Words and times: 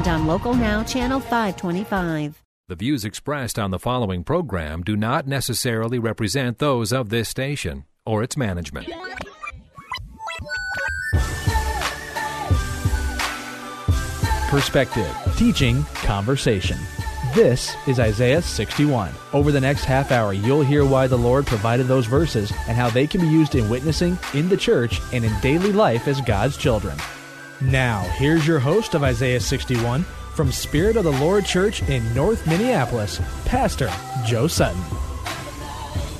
and 0.00 0.08
on 0.08 0.26
Local 0.26 0.54
Now, 0.54 0.82
Channel 0.82 1.20
525. 1.20 2.42
The 2.68 2.74
views 2.74 3.04
expressed 3.04 3.58
on 3.58 3.70
the 3.70 3.78
following 3.78 4.24
program 4.24 4.82
do 4.82 4.96
not 4.96 5.26
necessarily 5.26 5.98
represent 5.98 6.58
those 6.58 6.90
of 6.92 7.10
this 7.10 7.28
station 7.28 7.84
or 8.06 8.22
its 8.22 8.34
management. 8.36 8.88
Perspective, 14.48 15.14
teaching, 15.36 15.84
conversation. 15.96 16.78
This 17.34 17.76
is 17.86 18.00
Isaiah 18.00 18.42
61. 18.42 19.12
Over 19.32 19.52
the 19.52 19.60
next 19.60 19.84
half 19.84 20.10
hour, 20.10 20.32
you'll 20.32 20.62
hear 20.62 20.84
why 20.84 21.08
the 21.08 21.18
Lord 21.18 21.46
provided 21.46 21.86
those 21.88 22.06
verses 22.06 22.50
and 22.66 22.76
how 22.76 22.88
they 22.88 23.06
can 23.06 23.20
be 23.20 23.28
used 23.28 23.54
in 23.54 23.68
witnessing, 23.68 24.18
in 24.34 24.48
the 24.48 24.56
church, 24.56 25.00
and 25.12 25.24
in 25.24 25.40
daily 25.40 25.72
life 25.72 26.08
as 26.08 26.20
God's 26.22 26.56
children. 26.56 26.96
Now, 27.62 28.00
here's 28.14 28.46
your 28.46 28.58
host 28.58 28.94
of 28.94 29.02
Isaiah 29.02 29.38
61 29.38 30.04
from 30.34 30.50
Spirit 30.50 30.96
of 30.96 31.04
the 31.04 31.12
Lord 31.12 31.44
Church 31.44 31.82
in 31.90 32.14
North 32.14 32.46
Minneapolis, 32.46 33.20
Pastor 33.44 33.90
Joe 34.24 34.46
Sutton. 34.46 34.80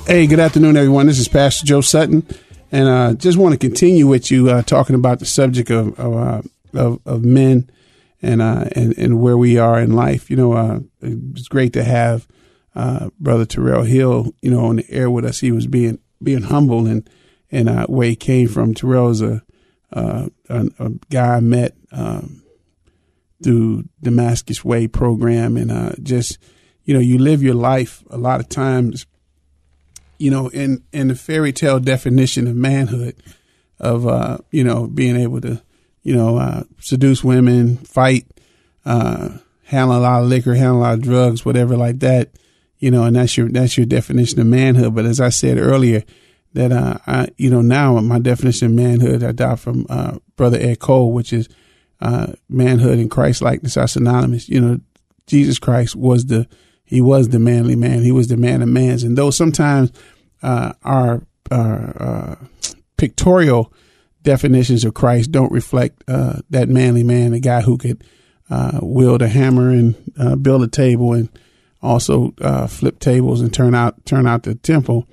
Hey, 0.06 0.26
good 0.26 0.38
afternoon, 0.38 0.76
everyone. 0.76 1.06
This 1.06 1.18
is 1.18 1.28
Pastor 1.28 1.64
Joe 1.64 1.80
Sutton, 1.80 2.26
and 2.70 2.90
I 2.90 3.06
uh, 3.06 3.14
just 3.14 3.38
want 3.38 3.52
to 3.52 3.58
continue 3.58 4.06
with 4.06 4.30
you 4.30 4.50
uh, 4.50 4.60
talking 4.60 4.94
about 4.94 5.18
the 5.18 5.24
subject 5.24 5.70
of 5.70 5.98
of, 5.98 6.14
uh, 6.14 6.42
of, 6.74 7.00
of 7.06 7.24
men 7.24 7.70
and 8.20 8.42
uh, 8.42 8.66
and 8.72 8.92
and 8.98 9.22
where 9.22 9.38
we 9.38 9.56
are 9.56 9.80
in 9.80 9.94
life. 9.94 10.28
You 10.28 10.36
know, 10.36 10.52
uh, 10.52 10.80
it's 11.00 11.48
great 11.48 11.72
to 11.72 11.84
have 11.84 12.28
uh, 12.74 13.08
Brother 13.18 13.46
Terrell 13.46 13.84
Hill, 13.84 14.34
you 14.42 14.50
know, 14.50 14.66
on 14.66 14.76
the 14.76 14.90
air 14.90 15.10
with 15.10 15.24
us. 15.24 15.40
He 15.40 15.52
was 15.52 15.66
being 15.66 16.00
being 16.22 16.42
humble 16.42 16.86
and 16.86 17.08
and 17.50 17.86
where 17.86 18.08
he 18.08 18.16
came 18.16 18.48
from. 18.48 18.74
Terrell 18.74 19.08
is 19.08 19.22
a 19.22 19.42
a, 19.92 20.30
a, 20.48 20.90
guy 21.10 21.36
I 21.36 21.40
met. 21.40 21.74
Um, 21.92 22.42
through 23.42 23.88
Damascus 24.02 24.64
Way 24.64 24.86
program, 24.86 25.56
and 25.56 25.72
uh, 25.72 25.92
just 26.02 26.38
you 26.84 26.94
know, 26.94 27.00
you 27.00 27.18
live 27.18 27.42
your 27.42 27.54
life 27.54 28.02
a 28.10 28.18
lot 28.18 28.40
of 28.40 28.48
times, 28.48 29.06
you 30.18 30.30
know, 30.30 30.48
in 30.48 30.82
in 30.92 31.08
the 31.08 31.14
fairy 31.14 31.52
tale 31.52 31.78
definition 31.78 32.46
of 32.46 32.56
manhood, 32.56 33.16
of 33.78 34.06
uh, 34.06 34.38
you 34.50 34.64
know, 34.64 34.86
being 34.86 35.16
able 35.16 35.40
to, 35.42 35.62
you 36.02 36.14
know, 36.14 36.36
uh, 36.36 36.64
seduce 36.80 37.22
women, 37.22 37.76
fight, 37.78 38.26
uh, 38.84 39.30
handle 39.64 39.96
a 39.96 40.00
lot 40.00 40.22
of 40.22 40.28
liquor, 40.28 40.54
handle 40.54 40.78
a 40.78 40.82
lot 40.82 40.94
of 40.94 41.02
drugs, 41.02 41.44
whatever 41.44 41.76
like 41.76 42.00
that, 42.00 42.30
you 42.78 42.90
know, 42.90 43.04
and 43.04 43.16
that's 43.16 43.36
your 43.36 43.48
that's 43.48 43.76
your 43.76 43.86
definition 43.86 44.40
of 44.40 44.46
manhood. 44.46 44.94
But 44.94 45.06
as 45.06 45.20
I 45.20 45.28
said 45.28 45.58
earlier, 45.58 46.02
that 46.52 46.72
uh, 46.72 46.98
I, 47.06 47.28
you 47.36 47.50
know, 47.50 47.62
now 47.62 47.98
my 48.00 48.18
definition 48.18 48.66
of 48.68 48.72
manhood 48.72 49.22
I 49.22 49.32
got 49.32 49.60
from 49.60 49.86
uh, 49.88 50.18
Brother 50.36 50.58
Ed 50.60 50.80
Cole, 50.80 51.12
which 51.12 51.32
is 51.32 51.48
uh, 52.00 52.32
manhood 52.48 52.98
and 52.98 53.10
Christ 53.10 53.42
likeness 53.42 53.76
are 53.76 53.86
synonymous. 53.86 54.48
You 54.48 54.60
know, 54.60 54.80
Jesus 55.26 55.58
Christ 55.58 55.94
was 55.94 56.26
the 56.26 56.48
he 56.84 57.00
was 57.00 57.28
the 57.28 57.38
manly 57.38 57.76
man. 57.76 58.02
He 58.02 58.10
was 58.10 58.26
the 58.26 58.36
man 58.36 58.62
of 58.62 58.68
mans. 58.68 59.04
And 59.04 59.16
though 59.16 59.30
sometimes 59.30 59.92
uh, 60.42 60.72
our, 60.82 61.22
our 61.50 62.02
uh, 62.02 62.34
pictorial 62.96 63.72
definitions 64.22 64.84
of 64.84 64.94
Christ 64.94 65.30
don't 65.30 65.52
reflect 65.52 66.02
uh, 66.08 66.40
that 66.50 66.68
manly 66.68 67.04
man, 67.04 67.30
the 67.30 67.38
guy 67.38 67.60
who 67.60 67.78
could 67.78 68.02
uh, 68.50 68.80
wield 68.82 69.22
a 69.22 69.28
hammer 69.28 69.70
and 69.70 69.94
uh, 70.18 70.34
build 70.34 70.64
a 70.64 70.68
table 70.68 71.12
and 71.12 71.28
also 71.80 72.32
flip 72.68 72.98
tables 72.98 73.40
and 73.40 73.54
turn 73.54 73.74
out 73.74 74.04
turn 74.04 74.26
out 74.26 74.42
the 74.42 74.56
temple, 74.56 75.06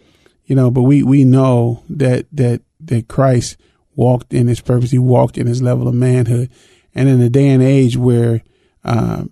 you 0.48 0.56
know. 0.56 0.72
But 0.72 0.84
we 0.84 1.04
we 1.04 1.24
know 1.24 1.84
that 1.90 2.26
that 2.32 2.62
that 2.82 3.08
Christ 3.08 3.58
walked 3.96 4.34
in 4.34 4.48
his 4.48 4.62
purpose. 4.62 4.92
He 4.92 5.00
walked 5.00 5.38
in 5.38 5.48
his 5.48 5.62
level 5.62 5.88
of 5.88 5.94
manhood 5.94 6.50
and 6.96 7.08
in 7.08 7.22
a 7.22 7.30
day 7.30 7.50
and 7.50 7.62
age 7.62 7.96
where 7.96 8.42
uh, 8.84 9.26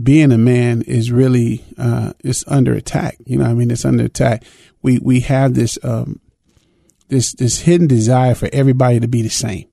being 0.00 0.32
a 0.32 0.38
man 0.38 0.82
is 0.82 1.12
really 1.12 1.64
uh, 1.76 2.12
it's 2.20 2.44
under 2.46 2.72
attack. 2.72 3.16
You 3.26 3.38
know, 3.38 3.44
I 3.44 3.54
mean, 3.54 3.70
it's 3.70 3.84
under 3.84 4.04
attack. 4.04 4.44
We 4.82 4.98
we 5.00 5.20
have 5.20 5.54
this 5.54 5.78
um, 5.82 6.20
this 7.08 7.32
this 7.32 7.60
hidden 7.60 7.88
desire 7.88 8.34
for 8.34 8.48
everybody 8.52 9.00
to 9.00 9.08
be 9.08 9.22
the 9.22 9.28
same. 9.28 9.66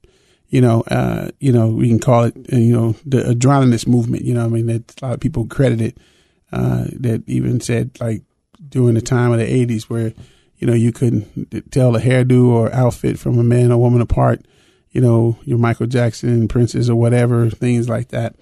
You 0.49 0.61
know, 0.61 0.81
uh, 0.81 1.29
you 1.39 1.51
know, 1.51 1.67
we 1.67 1.89
can 1.89 1.99
call 1.99 2.23
it, 2.23 2.35
uh, 2.51 2.55
you 2.55 2.73
know, 2.73 2.95
the 3.05 3.23
adrenaline 3.23 3.85
movement. 3.85 4.23
You 4.23 4.33
know, 4.33 4.45
I 4.45 4.47
mean, 4.47 4.67
that 4.67 4.93
a 5.01 5.05
lot 5.05 5.13
of 5.13 5.19
people 5.19 5.45
credit 5.45 5.81
it. 5.81 5.97
Uh, 6.51 6.85
that 6.93 7.21
even 7.27 7.59
said 7.59 7.91
like 7.99 8.23
during 8.69 8.95
the 8.95 9.01
time 9.01 9.33
of 9.33 9.39
the 9.39 9.45
'80s 9.45 9.83
where 9.83 10.13
you 10.57 10.67
know 10.67 10.73
you 10.73 10.91
couldn't 10.91 11.71
tell 11.71 11.95
a 11.95 12.01
hairdo 12.01 12.47
or 12.47 12.73
outfit 12.73 13.19
from 13.19 13.37
a 13.37 13.43
man 13.43 13.71
or 13.71 13.77
woman 13.77 14.01
apart 14.01 14.41
you 14.97 15.01
know, 15.01 15.37
your 15.43 15.59
Michael 15.59 15.85
Jackson, 15.85 16.47
Princes, 16.47 16.89
or 16.89 16.95
whatever, 16.95 17.51
things 17.51 17.87
like 17.87 18.07
that. 18.09 18.35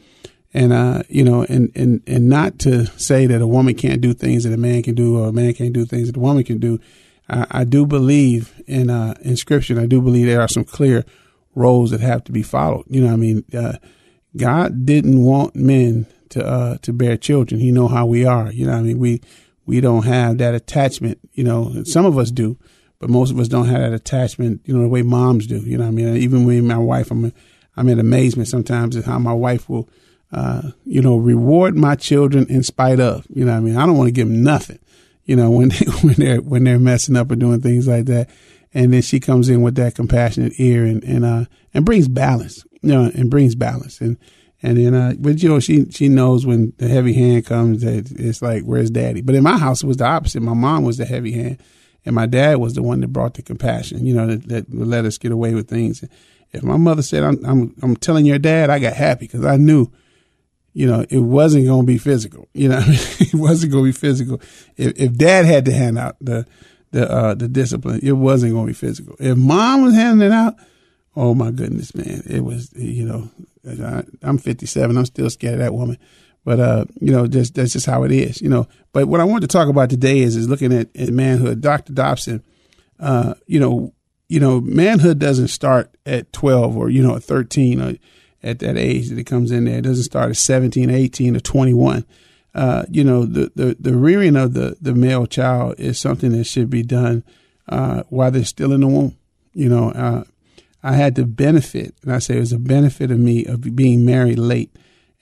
And, 0.53 0.71
uh, 0.71 1.03
you 1.09 1.21
know, 1.21 1.43
and, 1.43 1.69
and, 1.75 2.01
and 2.07 2.29
not 2.29 2.59
to 2.59 2.85
say 2.97 3.25
that 3.25 3.41
a 3.41 3.47
woman 3.47 3.75
can't 3.75 3.99
do 3.99 4.13
things 4.13 4.45
that 4.45 4.53
a 4.53 4.57
man 4.57 4.81
can 4.81 4.95
do 4.95 5.19
or 5.19 5.27
a 5.27 5.33
man 5.33 5.53
can't 5.53 5.73
do 5.73 5.85
things 5.85 6.07
that 6.07 6.15
a 6.15 6.21
woman 6.21 6.45
can 6.45 6.59
do. 6.59 6.79
I, 7.27 7.45
I 7.51 7.63
do 7.65 7.85
believe 7.85 8.53
in, 8.67 8.89
uh, 8.89 9.15
in 9.19 9.35
scripture. 9.35 9.77
I 9.77 9.85
do 9.85 10.01
believe 10.01 10.27
there 10.27 10.39
are 10.39 10.47
some 10.47 10.63
clear 10.63 11.03
roles 11.55 11.91
that 11.91 11.99
have 11.99 12.23
to 12.23 12.31
be 12.31 12.41
followed. 12.41 12.85
You 12.87 13.01
know, 13.01 13.11
I 13.11 13.17
mean, 13.17 13.43
uh, 13.53 13.73
God 14.37 14.85
didn't 14.85 15.21
want 15.21 15.57
men 15.57 16.05
to, 16.29 16.45
uh, 16.45 16.77
to 16.83 16.93
bear 16.93 17.17
children. 17.17 17.59
He 17.59 17.71
know 17.71 17.89
how 17.89 18.05
we 18.05 18.25
are. 18.25 18.49
You 18.49 18.67
know, 18.67 18.73
I 18.73 18.81
mean, 18.81 18.97
we, 18.97 19.19
we 19.65 19.81
don't 19.81 20.05
have 20.05 20.37
that 20.37 20.53
attachment, 20.53 21.19
you 21.33 21.43
know, 21.43 21.83
some 21.83 22.05
of 22.05 22.17
us 22.17 22.31
do 22.31 22.57
but 22.99 23.09
most 23.09 23.31
of 23.31 23.39
us 23.39 23.47
don't 23.47 23.67
have 23.67 23.81
that 23.81 23.93
attachment, 23.93 24.61
you 24.65 24.73
know, 24.73 24.81
the 24.81 24.87
way 24.87 25.01
moms 25.01 25.47
do. 25.47 25.59
You 25.59 25.77
know, 25.77 25.87
I 25.87 25.91
mean, 25.91 26.15
even 26.17 26.45
with 26.45 26.63
my 26.63 26.77
wife, 26.77 27.11
I'm, 27.11 27.31
I'm 27.75 27.89
in 27.89 27.99
amazement 27.99 28.47
sometimes 28.47 28.95
at 28.95 29.05
how 29.05 29.19
my 29.19 29.33
wife 29.33 29.69
will, 29.69 29.89
uh, 30.31 30.71
you 30.85 31.01
know, 31.01 31.17
reward 31.17 31.75
my 31.75 31.95
children 31.95 32.47
in 32.49 32.63
spite 32.63 32.99
of. 32.99 33.25
You 33.29 33.45
know, 33.45 33.53
I 33.53 33.59
mean, 33.59 33.77
I 33.77 33.85
don't 33.85 33.97
want 33.97 34.07
to 34.07 34.13
give 34.13 34.27
them 34.27 34.43
nothing. 34.43 34.79
You 35.25 35.35
know, 35.35 35.51
when 35.51 35.69
they, 35.69 35.85
when 36.01 36.15
they're 36.15 36.41
when 36.41 36.63
they're 36.63 36.79
messing 36.79 37.15
up 37.15 37.31
or 37.31 37.35
doing 37.35 37.61
things 37.61 37.87
like 37.87 38.05
that, 38.05 38.29
and 38.73 38.93
then 38.93 39.01
she 39.01 39.19
comes 39.19 39.49
in 39.49 39.61
with 39.61 39.75
that 39.75 39.95
compassionate 39.95 40.53
ear 40.57 40.85
and 40.85 41.03
and 41.03 41.25
uh 41.25 41.45
and 41.73 41.85
brings 41.85 42.07
balance. 42.07 42.65
You 42.81 42.89
know, 42.89 43.11
and 43.13 43.29
brings 43.29 43.55
balance 43.55 44.01
and. 44.01 44.17
And 44.63 44.77
then, 44.77 44.93
uh, 44.93 45.13
but 45.19 45.43
you 45.43 45.49
know, 45.49 45.59
she 45.59 45.85
she 45.91 46.07
knows 46.07 46.45
when 46.45 46.73
the 46.77 46.87
heavy 46.87 47.13
hand 47.13 47.45
comes 47.45 47.81
that 47.81 48.11
it's 48.11 48.41
like, 48.41 48.63
where's 48.63 48.89
daddy? 48.89 49.21
But 49.21 49.35
in 49.35 49.43
my 49.43 49.57
house, 49.57 49.83
it 49.83 49.87
was 49.87 49.97
the 49.97 50.05
opposite. 50.05 50.41
My 50.41 50.53
mom 50.53 50.83
was 50.83 50.97
the 50.97 51.05
heavy 51.05 51.33
hand, 51.33 51.59
and 52.05 52.15
my 52.15 52.25
dad 52.25 52.57
was 52.57 52.73
the 52.73 52.83
one 52.83 53.01
that 53.01 53.09
brought 53.09 53.33
the 53.33 53.41
compassion, 53.41 54.05
you 54.05 54.13
know, 54.13 54.27
that, 54.27 54.47
that 54.47 54.73
let 54.73 55.05
us 55.05 55.17
get 55.17 55.31
away 55.31 55.53
with 55.53 55.67
things. 55.67 56.03
If 56.51 56.63
my 56.63 56.77
mother 56.77 57.01
said, 57.01 57.23
I'm, 57.23 57.43
I'm, 57.43 57.75
I'm 57.81 57.95
telling 57.95 58.25
your 58.25 58.39
dad, 58.39 58.69
I 58.69 58.79
got 58.79 58.93
happy 58.93 59.25
because 59.25 59.43
I 59.43 59.57
knew, 59.57 59.91
you 60.73 60.87
know, 60.87 61.05
it 61.09 61.19
wasn't 61.19 61.65
going 61.65 61.81
to 61.81 61.87
be 61.87 61.97
physical. 61.97 62.47
You 62.53 62.69
know, 62.69 62.81
it 62.81 63.33
wasn't 63.33 63.73
going 63.73 63.83
to 63.83 63.87
be 63.89 63.91
physical. 63.91 64.39
If, 64.77 64.93
if 64.95 65.13
dad 65.17 65.45
had 65.45 65.65
to 65.65 65.73
hand 65.73 65.97
out 65.97 66.15
the, 66.21 66.45
the, 66.91 67.11
uh, 67.11 67.33
the 67.33 67.49
discipline, 67.49 67.99
it 68.01 68.13
wasn't 68.13 68.53
going 68.53 68.67
to 68.67 68.69
be 68.69 68.73
physical. 68.73 69.15
If 69.19 69.37
mom 69.37 69.83
was 69.83 69.93
handing 69.93 70.27
it 70.27 70.31
out, 70.31 70.55
oh 71.15 71.33
my 71.33 71.51
goodness, 71.51 71.95
man, 71.95 72.23
it 72.25 72.43
was, 72.43 72.71
you 72.73 73.05
know, 73.05 73.29
I, 73.85 74.03
I'm 74.21 74.37
57. 74.37 74.97
I'm 74.97 75.05
still 75.05 75.29
scared 75.29 75.55
of 75.55 75.59
that 75.59 75.73
woman. 75.73 75.97
But 76.45 76.59
uh, 76.59 76.85
you 77.01 77.11
know, 77.11 77.25
just 77.25 77.55
that's 77.55 77.73
just 77.73 77.87
how 77.87 78.03
it 78.03 78.11
is, 78.11 78.39
you 78.39 78.49
know. 78.49 78.67
But 78.93 79.07
what 79.07 79.19
I 79.19 79.23
wanted 79.23 79.49
to 79.49 79.57
talk 79.57 79.67
about 79.67 79.89
today 79.89 80.19
is 80.19 80.35
is 80.35 80.47
looking 80.47 80.71
at, 80.71 80.95
at 80.95 81.09
manhood. 81.09 81.59
Dr. 81.59 81.91
Dobson, 81.91 82.43
uh, 82.99 83.33
you 83.47 83.59
know, 83.59 83.93
you 84.29 84.39
know, 84.39 84.61
manhood 84.61 85.17
doesn't 85.17 85.47
start 85.47 85.89
at 86.05 86.31
twelve 86.31 86.77
or 86.77 86.89
you 86.89 87.01
know 87.01 87.15
at 87.15 87.23
thirteen 87.23 87.81
or 87.81 87.95
at 88.43 88.59
that 88.59 88.77
age 88.77 89.09
that 89.09 89.17
it 89.17 89.23
comes 89.23 89.49
in 89.49 89.65
there. 89.65 89.79
It 89.79 89.85
doesn't 89.85 90.03
start 90.03 90.29
at 90.29 90.37
17, 90.37 90.91
18, 90.91 91.35
or 91.35 91.39
twenty 91.39 91.73
one. 91.73 92.05
Uh, 92.53 92.85
you 92.91 93.03
know, 93.03 93.25
the, 93.25 93.51
the 93.55 93.75
the 93.79 93.97
rearing 93.97 94.35
of 94.35 94.53
the 94.53 94.77
the 94.79 94.93
male 94.93 95.25
child 95.25 95.79
is 95.79 95.99
something 95.99 96.31
that 96.33 96.43
should 96.43 96.69
be 96.69 96.83
done 96.83 97.23
uh, 97.67 98.03
while 98.09 98.29
they're 98.29 98.45
still 98.45 98.71
in 98.71 98.81
the 98.81 98.87
womb. 98.87 99.17
You 99.53 99.69
know, 99.69 99.89
uh, 99.89 100.23
I 100.85 100.93
had 100.93 101.15
the 101.15 101.25
benefit, 101.25 101.95
and 102.03 102.13
I 102.13 102.19
say 102.19 102.37
it 102.37 102.41
was 102.41 102.53
a 102.53 102.59
benefit 102.59 103.11
of 103.11 103.19
me 103.19 103.45
of 103.45 103.75
being 103.75 104.05
married 104.05 104.39
late 104.39 104.75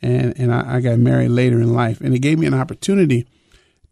and 0.04 0.38
and 0.38 0.54
I, 0.54 0.76
I, 0.76 0.80
got 0.82 1.00
married 1.00 1.30
later 1.30 1.60
in 1.60 1.74
life, 1.74 2.02
and 2.02 2.14
it 2.14 2.20
gave 2.20 2.38
me 2.38 2.46
an 2.46 2.54
opportunity 2.54 3.26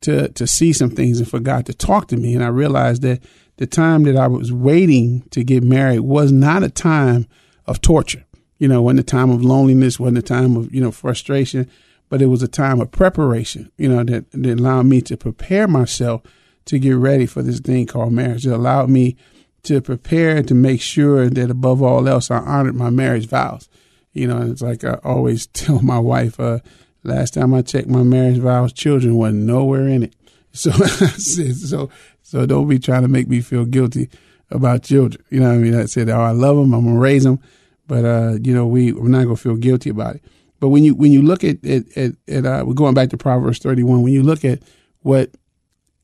to 0.02 0.28
to 0.30 0.46
see 0.46 0.74
some 0.74 0.90
things 0.92 1.20
and 1.20 1.30
for 1.30 1.40
God 1.40 1.66
to 1.68 1.74
talk 1.74 2.08
to 2.10 2.18
me, 2.18 2.36
and 2.36 2.44
I 2.44 2.50
realized 2.50 3.02
that 3.04 3.24
the 3.58 3.66
time 3.66 4.04
that 4.04 4.18
I 4.18 4.28
was 4.28 4.52
waiting 4.52 5.22
to 5.32 5.44
get 5.44 5.64
married 5.64 6.02
was 6.02 6.32
not 6.32 6.64
a 6.64 6.70
time 6.70 7.28
of 7.66 7.82
torture. 7.82 8.26
You 8.58 8.68
know, 8.68 8.82
wasn't 8.82 9.00
a 9.00 9.04
time 9.04 9.32
of 9.32 9.44
loneliness, 9.44 10.00
wasn't 10.00 10.20
a 10.20 10.22
time 10.22 10.58
of 10.58 10.74
you 10.74 10.82
know 10.82 10.92
frustration, 10.92 11.70
but 12.10 12.22
it 12.22 12.28
was 12.28 12.44
a 12.44 12.48
time 12.48 12.82
of 12.82 12.92
preparation, 12.92 13.72
you 13.78 13.88
know, 13.88 14.04
that, 14.04 14.30
that 14.32 14.60
allowed 14.60 14.88
me 14.88 15.02
to 15.04 15.16
prepare 15.16 15.68
myself 15.68 16.22
to 16.66 16.78
get 16.78 16.96
ready 16.96 17.26
for 17.26 17.42
this 17.42 17.60
thing 17.60 17.88
called 17.88 18.14
marriage. 18.14 18.46
It 18.46 18.52
allowed 18.52 18.90
me 18.90 19.16
to 19.64 19.82
prepare 19.82 20.36
and 20.38 20.48
to 20.48 20.56
make 20.56 20.82
sure 20.82 21.30
that 21.30 21.52
above 21.52 21.82
all 21.82 22.08
else, 22.08 22.32
I 22.32 22.38
honored 22.38 22.76
my 22.76 22.90
marriage 22.90 23.28
vows. 23.28 23.70
You 24.14 24.28
know, 24.28 24.42
it's 24.42 24.62
like 24.62 24.84
I 24.84 24.96
always 25.04 25.48
tell 25.54 25.82
my 25.82 26.00
wife, 26.00 26.40
uh, 26.40 26.60
last 27.04 27.34
time 27.34 27.54
I 27.54 27.62
checked 27.62 27.88
my 27.88 28.04
marriage 28.04 28.38
vows, 28.38 28.74
children 28.74 29.18
were 29.18 29.32
nowhere 29.32 29.88
in 29.88 30.04
it. 30.04 30.16
So, 30.54 30.72
so, 30.72 31.90
so 32.24 32.46
don't 32.46 32.68
be 32.68 32.78
trying 32.78 33.04
to 33.04 33.08
make 33.08 33.30
me 33.30 33.40
feel 33.40 33.64
guilty 33.64 34.10
about 34.50 34.84
children. 34.84 35.24
You 35.30 35.40
know 35.40 35.48
what 35.48 35.56
I 35.56 35.60
mean? 35.60 35.76
I 35.76 35.86
said, 35.86 36.10
oh, 36.10 36.20
I 36.20 36.32
love 36.32 36.58
them. 36.58 36.74
I'm 36.74 36.84
going 36.84 36.96
to 36.96 37.00
raise 37.00 37.24
them. 37.24 37.40
But, 37.88 38.04
uh, 38.04 38.38
you 38.42 38.54
know, 38.54 38.68
we, 38.68 38.92
we're 38.92 39.08
not 39.08 39.24
going 39.24 39.38
to 39.38 39.42
feel 39.42 39.56
guilty 39.56 39.90
about 39.90 40.16
it. 40.16 40.26
But 40.60 40.68
when 40.68 40.84
you, 40.84 40.94
when 40.94 41.14
you 41.14 41.22
look 41.22 41.46
at, 41.46 41.66
at, 41.66 41.86
at, 41.98 42.12
at 42.28 42.46
uh, 42.46 42.66
we're 42.68 42.74
going 42.74 42.94
back 42.94 43.12
to 43.12 43.18
Proverbs 43.18 43.60
31, 43.60 44.02
when 44.02 44.12
you 44.12 44.24
look 44.24 44.44
at 44.44 44.62
what, 45.04 45.32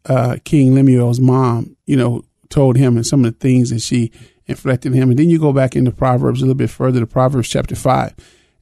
uh, 0.05 0.37
King 0.45 0.73
Lemuel's 0.73 1.19
mom, 1.19 1.75
you 1.85 1.97
know, 1.97 2.23
told 2.49 2.77
him 2.77 2.95
and 2.95 3.05
some 3.05 3.25
of 3.25 3.33
the 3.33 3.39
things 3.39 3.69
that 3.69 3.81
she 3.81 4.11
inflected 4.47 4.93
him. 4.93 5.09
And 5.09 5.19
then 5.19 5.29
you 5.29 5.39
go 5.39 5.53
back 5.53 5.75
into 5.75 5.91
Proverbs 5.91 6.41
a 6.41 6.45
little 6.45 6.55
bit 6.55 6.69
further 6.69 6.99
to 6.99 7.07
Proverbs 7.07 7.49
chapter 7.49 7.75
five, 7.75 8.13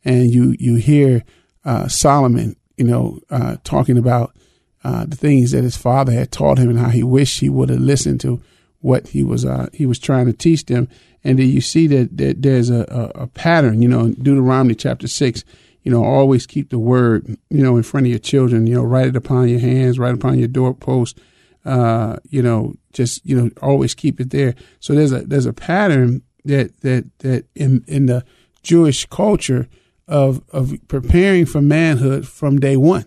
and 0.04 0.32
you, 0.32 0.56
you 0.60 0.76
hear, 0.76 1.24
uh, 1.64 1.88
Solomon, 1.88 2.56
you 2.78 2.86
know, 2.86 3.20
uh, 3.30 3.58
talking 3.64 3.98
about, 3.98 4.36
uh, 4.84 5.04
the 5.04 5.16
things 5.16 5.50
that 5.52 5.64
his 5.64 5.76
father 5.76 6.12
had 6.12 6.32
taught 6.32 6.60
him 6.60 6.70
and 6.70 6.78
how 6.78 6.90
he 6.90 7.02
wished 7.02 7.40
he 7.40 7.50
would 7.50 7.70
have 7.70 7.80
listened 7.80 8.22
to 8.22 8.40
what 8.82 9.08
he 9.08 9.24
was 9.24 9.44
uh, 9.44 9.68
he 9.74 9.88
was 9.88 9.98
trying 9.98 10.28
to 10.28 10.34
teach 10.34 10.66
them. 10.66 10.88
And 11.24 11.40
then 11.40 11.50
you 11.50 11.60
see 11.60 11.88
that, 11.88 12.16
that 12.18 12.44
there's 12.44 12.70
a, 12.70 12.86
a, 13.16 13.24
a, 13.24 13.28
pattern, 13.28 13.82
you 13.82 13.88
know, 13.88 14.02
in 14.02 14.14
Deuteronomy 14.14 14.76
chapter 14.76 15.08
six, 15.08 15.44
you 15.82 15.92
know, 15.92 16.04
always 16.04 16.46
keep 16.46 16.70
the 16.70 16.78
word, 16.78 17.26
you 17.50 17.64
know, 17.64 17.78
in 17.78 17.84
front 17.84 18.06
of 18.06 18.12
your 18.12 18.20
children, 18.20 18.68
you 18.68 18.76
know, 18.76 18.84
write 18.84 19.08
it 19.08 19.16
upon 19.16 19.50
your 19.50 19.60
hands, 19.60 19.98
write 19.98 20.12
it 20.12 20.20
upon 20.20 20.38
your 20.38 20.48
doorpost, 20.48 21.18
uh, 21.66 22.18
you 22.30 22.42
know, 22.42 22.76
just, 22.94 23.26
you 23.26 23.36
know, 23.36 23.50
always 23.62 23.94
keep 23.94 24.20
it 24.20 24.30
there. 24.30 24.56
So 24.80 24.94
there's 24.94 25.12
a, 25.12 25.22
there's 25.22 25.48
a 25.48 25.54
pattern 25.54 26.22
that, 26.46 26.80
that, 26.82 27.06
that 27.20 27.46
in, 27.56 27.84
in 27.88 28.06
the 28.06 28.24
Jewish 28.62 29.06
culture 29.08 29.68
of, 30.08 30.42
of 30.52 30.74
preparing 30.88 31.46
for 31.46 31.62
manhood 31.62 32.28
from 32.28 32.60
day 32.60 32.78
one 32.78 33.06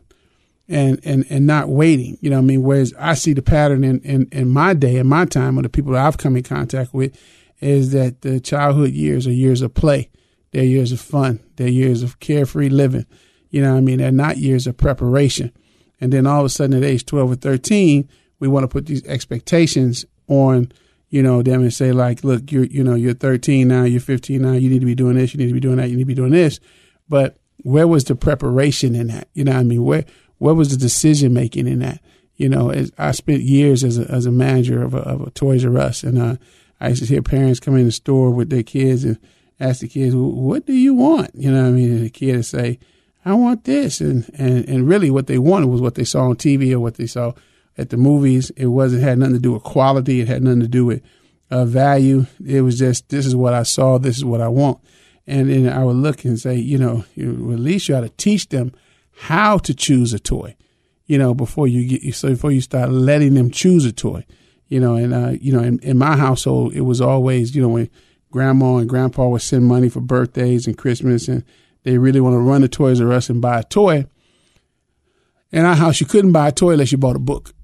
and, 0.68 1.00
and, 1.04 1.24
and 1.30 1.46
not 1.46 1.68
waiting. 1.68 2.18
You 2.20 2.30
know 2.30 2.38
I 2.38 2.42
mean? 2.42 2.62
Whereas 2.62 2.92
I 2.98 3.14
see 3.14 3.32
the 3.32 3.42
pattern 3.42 3.84
in, 3.84 4.00
in, 4.00 4.28
in 4.32 4.48
my 4.48 4.74
day, 4.74 4.96
in 4.96 5.06
my 5.06 5.24
time, 5.24 5.54
with 5.54 5.62
the 5.62 5.68
people 5.68 5.92
that 5.92 6.04
I've 6.04 6.18
come 6.18 6.36
in 6.36 6.42
contact 6.42 6.92
with, 6.92 7.16
is 7.60 7.92
that 7.92 8.22
the 8.22 8.40
childhood 8.40 8.90
years 8.90 9.26
are 9.26 9.32
years 9.32 9.62
of 9.62 9.74
play. 9.74 10.10
They're 10.50 10.64
years 10.64 10.92
of 10.92 11.00
fun. 11.00 11.40
They're 11.56 11.68
years 11.68 12.02
of 12.02 12.20
carefree 12.20 12.68
living. 12.68 13.06
You 13.50 13.62
know 13.62 13.76
I 13.76 13.80
mean? 13.80 13.98
They're 13.98 14.12
not 14.12 14.38
years 14.38 14.66
of 14.66 14.76
preparation. 14.76 15.52
And 16.00 16.12
then 16.12 16.26
all 16.26 16.40
of 16.40 16.46
a 16.46 16.48
sudden 16.48 16.76
at 16.76 16.84
age 16.84 17.06
12 17.06 17.32
or 17.32 17.34
13, 17.34 18.08
we 18.40 18.48
want 18.48 18.64
to 18.64 18.68
put 18.68 18.86
these 18.86 19.04
expectations 19.06 20.04
on, 20.28 20.72
you 21.10 21.22
know, 21.22 21.42
them 21.42 21.62
and 21.62 21.72
say 21.72 21.92
like, 21.92 22.22
look, 22.24 22.52
you're, 22.52 22.64
you 22.64 22.84
know, 22.84 22.94
you're 22.94 23.14
13 23.14 23.66
now, 23.66 23.84
you're 23.84 24.00
15 24.00 24.40
now, 24.40 24.52
you 24.52 24.70
need 24.70 24.80
to 24.80 24.86
be 24.86 24.94
doing 24.94 25.16
this, 25.16 25.34
you 25.34 25.38
need 25.38 25.48
to 25.48 25.54
be 25.54 25.60
doing 25.60 25.76
that, 25.76 25.88
you 25.88 25.96
need 25.96 26.02
to 26.02 26.06
be 26.06 26.14
doing 26.14 26.32
this. 26.32 26.60
But 27.08 27.36
where 27.62 27.88
was 27.88 28.04
the 28.04 28.14
preparation 28.14 28.94
in 28.94 29.08
that? 29.08 29.28
You 29.34 29.44
know 29.44 29.52
I 29.52 29.62
mean? 29.62 29.84
Where, 29.84 30.04
what 30.38 30.56
was 30.56 30.70
the 30.70 30.76
decision 30.76 31.32
making 31.32 31.66
in 31.66 31.80
that? 31.80 32.00
You 32.36 32.48
know, 32.48 32.72
I 32.96 33.10
spent 33.10 33.40
years 33.40 33.82
as 33.82 33.98
a 33.98 34.08
as 34.08 34.24
a 34.24 34.30
manager 34.30 34.82
of 34.82 34.94
a, 34.94 34.98
of 34.98 35.22
a 35.22 35.30
Toys 35.30 35.64
R 35.64 35.76
Us, 35.76 36.04
and 36.04 36.18
uh, 36.18 36.36
I 36.80 36.90
used 36.90 37.02
to 37.02 37.08
hear 37.08 37.20
parents 37.20 37.58
come 37.58 37.76
in 37.76 37.86
the 37.86 37.92
store 37.92 38.30
with 38.30 38.48
their 38.48 38.62
kids 38.62 39.02
and 39.02 39.18
ask 39.58 39.80
the 39.80 39.88
kids, 39.88 40.14
"What 40.14 40.64
do 40.64 40.72
you 40.72 40.94
want?" 40.94 41.32
You 41.34 41.50
know, 41.50 41.66
I 41.66 41.70
mean, 41.70 41.90
and 41.90 42.04
the 42.04 42.10
kid 42.10 42.36
would 42.36 42.46
say, 42.46 42.78
"I 43.24 43.34
want 43.34 43.64
this," 43.64 44.00
and 44.00 44.30
and 44.38 44.68
and 44.68 44.88
really, 44.88 45.10
what 45.10 45.26
they 45.26 45.38
wanted 45.38 45.66
was 45.66 45.80
what 45.80 45.96
they 45.96 46.04
saw 46.04 46.28
on 46.28 46.36
TV 46.36 46.72
or 46.72 46.78
what 46.78 46.94
they 46.94 47.08
saw 47.08 47.32
at 47.78 47.90
the 47.90 47.96
movies. 47.96 48.50
It 48.50 48.66
wasn't 48.66 49.02
had 49.02 49.18
nothing 49.18 49.34
to 49.34 49.40
do 49.40 49.52
with 49.52 49.62
quality. 49.62 50.20
It 50.20 50.28
had 50.28 50.42
nothing 50.42 50.60
to 50.60 50.68
do 50.68 50.84
with 50.84 51.02
uh, 51.50 51.64
value. 51.64 52.26
It 52.44 52.62
was 52.62 52.78
just 52.78 53.08
this 53.08 53.24
is 53.24 53.34
what 53.34 53.54
I 53.54 53.62
saw. 53.62 53.98
This 53.98 54.16
is 54.16 54.24
what 54.24 54.40
I 54.40 54.48
want. 54.48 54.78
And 55.26 55.50
then 55.50 55.68
I 55.68 55.84
would 55.84 55.96
look 55.96 56.24
and 56.24 56.38
say, 56.38 56.56
you 56.56 56.78
know, 56.78 57.04
at 57.16 57.60
least 57.60 57.88
you 57.88 57.96
ought 57.96 58.00
to 58.00 58.08
teach 58.08 58.48
them 58.48 58.72
how 59.12 59.58
to 59.58 59.74
choose 59.74 60.12
a 60.12 60.18
toy, 60.18 60.56
you 61.06 61.18
know, 61.18 61.34
before 61.34 61.68
you 61.68 61.98
get 61.98 62.14
so 62.14 62.30
before 62.30 62.50
you 62.50 62.60
start 62.60 62.90
letting 62.90 63.34
them 63.34 63.50
choose 63.50 63.84
a 63.84 63.92
toy, 63.92 64.24
you 64.68 64.80
know, 64.80 64.94
and 64.94 65.12
uh, 65.14 65.32
you 65.40 65.52
know, 65.52 65.62
in, 65.62 65.78
in 65.80 65.98
my 65.98 66.16
household, 66.16 66.72
it 66.74 66.82
was 66.82 67.00
always, 67.00 67.54
you 67.54 67.62
know, 67.62 67.68
when 67.68 67.90
grandma 68.30 68.76
and 68.76 68.88
grandpa 68.88 69.28
would 69.28 69.42
send 69.42 69.64
money 69.64 69.88
for 69.88 70.00
birthdays 70.00 70.66
and 70.66 70.78
Christmas, 70.78 71.28
and 71.28 71.44
they 71.82 71.98
really 71.98 72.20
want 72.20 72.34
to 72.34 72.38
run 72.38 72.62
the 72.62 72.68
Toys 72.68 73.00
R 73.00 73.12
Us 73.12 73.28
and 73.28 73.42
buy 73.42 73.60
a 73.60 73.64
toy. 73.64 74.06
In 75.50 75.64
our 75.64 75.74
house, 75.74 76.00
you 76.00 76.06
couldn't 76.06 76.32
buy 76.32 76.48
a 76.48 76.52
toy 76.52 76.72
unless 76.72 76.92
you 76.92 76.98
bought 76.98 77.16
a 77.16 77.20
book. 77.20 77.54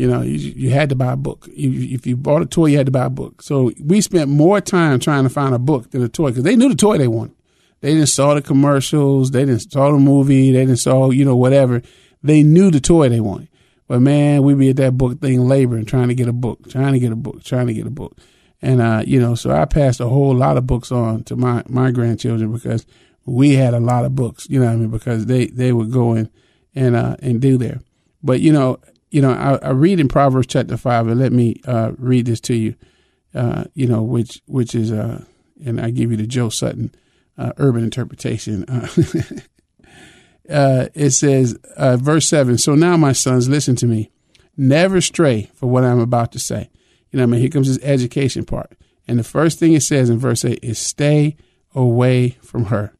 You 0.00 0.08
know, 0.08 0.22
you, 0.22 0.38
you 0.56 0.70
had 0.70 0.88
to 0.88 0.94
buy 0.94 1.12
a 1.12 1.16
book. 1.16 1.46
You, 1.52 1.94
if 1.94 2.06
you 2.06 2.16
bought 2.16 2.40
a 2.40 2.46
toy, 2.46 2.68
you 2.68 2.78
had 2.78 2.86
to 2.86 2.90
buy 2.90 3.04
a 3.04 3.10
book. 3.10 3.42
So 3.42 3.70
we 3.84 4.00
spent 4.00 4.30
more 4.30 4.58
time 4.58 4.98
trying 4.98 5.24
to 5.24 5.28
find 5.28 5.54
a 5.54 5.58
book 5.58 5.90
than 5.90 6.02
a 6.02 6.08
toy 6.08 6.30
because 6.30 6.42
they 6.42 6.56
knew 6.56 6.70
the 6.70 6.74
toy 6.74 6.96
they 6.96 7.06
wanted. 7.06 7.36
They 7.82 7.92
didn't 7.92 8.06
saw 8.06 8.32
the 8.32 8.40
commercials. 8.40 9.30
They 9.30 9.44
didn't 9.44 9.70
saw 9.70 9.92
the 9.92 9.98
movie. 9.98 10.52
They 10.52 10.60
didn't 10.60 10.78
saw, 10.78 11.10
you 11.10 11.26
know, 11.26 11.36
whatever. 11.36 11.82
They 12.22 12.42
knew 12.42 12.70
the 12.70 12.80
toy 12.80 13.10
they 13.10 13.20
wanted. 13.20 13.48
But 13.88 14.00
man, 14.00 14.42
we 14.42 14.54
be 14.54 14.70
at 14.70 14.76
that 14.76 14.96
book 14.96 15.20
thing 15.20 15.46
laboring, 15.46 15.84
trying 15.84 16.08
to 16.08 16.14
get 16.14 16.28
a 16.28 16.32
book, 16.32 16.70
trying 16.70 16.94
to 16.94 16.98
get 16.98 17.12
a 17.12 17.16
book, 17.16 17.44
trying 17.44 17.66
to 17.66 17.74
get 17.74 17.86
a 17.86 17.90
book. 17.90 18.16
And, 18.62 18.80
uh, 18.80 19.02
you 19.06 19.20
know, 19.20 19.34
so 19.34 19.50
I 19.50 19.66
passed 19.66 20.00
a 20.00 20.08
whole 20.08 20.34
lot 20.34 20.56
of 20.56 20.66
books 20.66 20.90
on 20.90 21.24
to 21.24 21.36
my, 21.36 21.62
my 21.68 21.90
grandchildren 21.90 22.50
because 22.50 22.86
we 23.26 23.52
had 23.52 23.74
a 23.74 23.80
lot 23.80 24.06
of 24.06 24.14
books, 24.14 24.48
you 24.48 24.60
know 24.60 24.66
what 24.66 24.72
I 24.72 24.76
mean? 24.76 24.88
Because 24.88 25.26
they, 25.26 25.48
they 25.48 25.74
would 25.74 25.90
go 25.92 26.14
in 26.14 26.30
and, 26.74 26.96
uh, 26.96 27.16
and 27.20 27.42
do 27.42 27.58
there. 27.58 27.80
But, 28.22 28.40
you 28.40 28.50
know, 28.50 28.78
you 29.10 29.20
know, 29.20 29.32
I, 29.32 29.56
I 29.66 29.70
read 29.70 30.00
in 30.00 30.08
Proverbs 30.08 30.46
chapter 30.46 30.76
five 30.76 31.08
and 31.08 31.18
let 31.20 31.32
me, 31.32 31.60
uh, 31.66 31.92
read 31.98 32.26
this 32.26 32.40
to 32.42 32.54
you, 32.54 32.74
uh, 33.34 33.64
you 33.74 33.86
know, 33.86 34.02
which, 34.02 34.40
which 34.46 34.74
is, 34.74 34.92
uh, 34.92 35.24
and 35.64 35.80
I 35.80 35.90
give 35.90 36.10
you 36.10 36.16
the 36.16 36.26
Joe 36.26 36.48
Sutton, 36.48 36.94
uh, 37.36 37.52
urban 37.58 37.84
interpretation. 37.84 38.64
Uh, 40.50 40.88
it 40.94 41.10
says, 41.10 41.56
uh, 41.76 41.96
verse 41.96 42.28
7 42.28 42.58
So 42.58 42.74
now, 42.74 42.96
my 42.96 43.12
sons, 43.12 43.48
listen 43.48 43.76
to 43.76 43.86
me. 43.86 44.10
Never 44.56 45.00
stray 45.00 45.48
for 45.54 45.68
what 45.68 45.84
I'm 45.84 46.00
about 46.00 46.32
to 46.32 46.40
say. 46.40 46.70
You 47.10 47.18
know, 47.18 47.22
I 47.22 47.26
mean, 47.26 47.40
here 47.40 47.50
comes 47.50 47.68
this 47.68 47.84
education 47.84 48.44
part. 48.44 48.72
And 49.06 49.18
the 49.18 49.24
first 49.24 49.58
thing 49.58 49.72
it 49.74 49.82
says 49.82 50.10
in 50.10 50.18
verse 50.18 50.44
8 50.44 50.58
is 50.62 50.78
stay 50.78 51.36
away 51.74 52.30
from 52.42 52.66
her. 52.66 52.92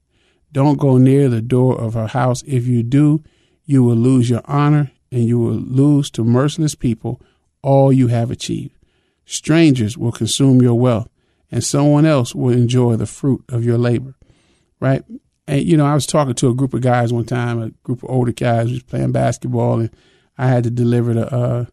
Don't 0.53 0.79
go 0.79 0.97
near 0.97 1.29
the 1.29 1.43
door 1.43 1.79
of 1.81 1.95
her 1.95 2.07
house. 2.07 2.43
If 2.47 2.67
you 2.67 2.83
do, 2.83 3.23
you 3.65 3.83
will 3.83 3.97
lose 3.97 4.31
your 4.31 4.43
honor 4.45 4.91
and 5.11 5.25
you 5.25 5.39
will 5.39 5.55
lose 5.55 6.11
to 6.11 6.25
merciless 6.25 6.75
people 6.75 7.21
all 7.63 7.93
you 7.93 8.09
have 8.09 8.31
achieved. 8.31 8.77
Strangers 9.25 9.97
will 9.97 10.13
consume 10.13 10.63
your 10.63 10.79
wealth, 10.79 11.09
and 11.51 11.63
someone 11.63 12.07
else 12.07 12.35
will 12.35 12.53
enjoy 12.53 12.97
the 12.97 13.07
fruit 13.07 13.45
of 13.49 13.65
your 13.65 13.79
labor 13.79 14.15
right? 14.81 15.05
And 15.47 15.63
you 15.63 15.77
know, 15.77 15.87
I 15.87 15.95
was 15.95 16.07
talking 16.07 16.35
to 16.35 16.49
a 16.49 16.55
group 16.55 16.75
of 16.75 16.81
guys 16.81 17.13
one 17.13 17.27
time, 17.27 17.63
a 17.63 17.71
group 17.83 18.03
of 18.03 18.11
older 18.11 18.33
guys 18.33 18.69
who 18.69 18.75
was 18.75 18.83
playing 18.83 19.13
basketball, 19.13 19.81
and 19.81 19.91
I 20.37 20.49
had 20.49 20.65
to 20.65 20.71
deliver 20.71 21.15
the 21.15 21.33
uh, 21.33 21.67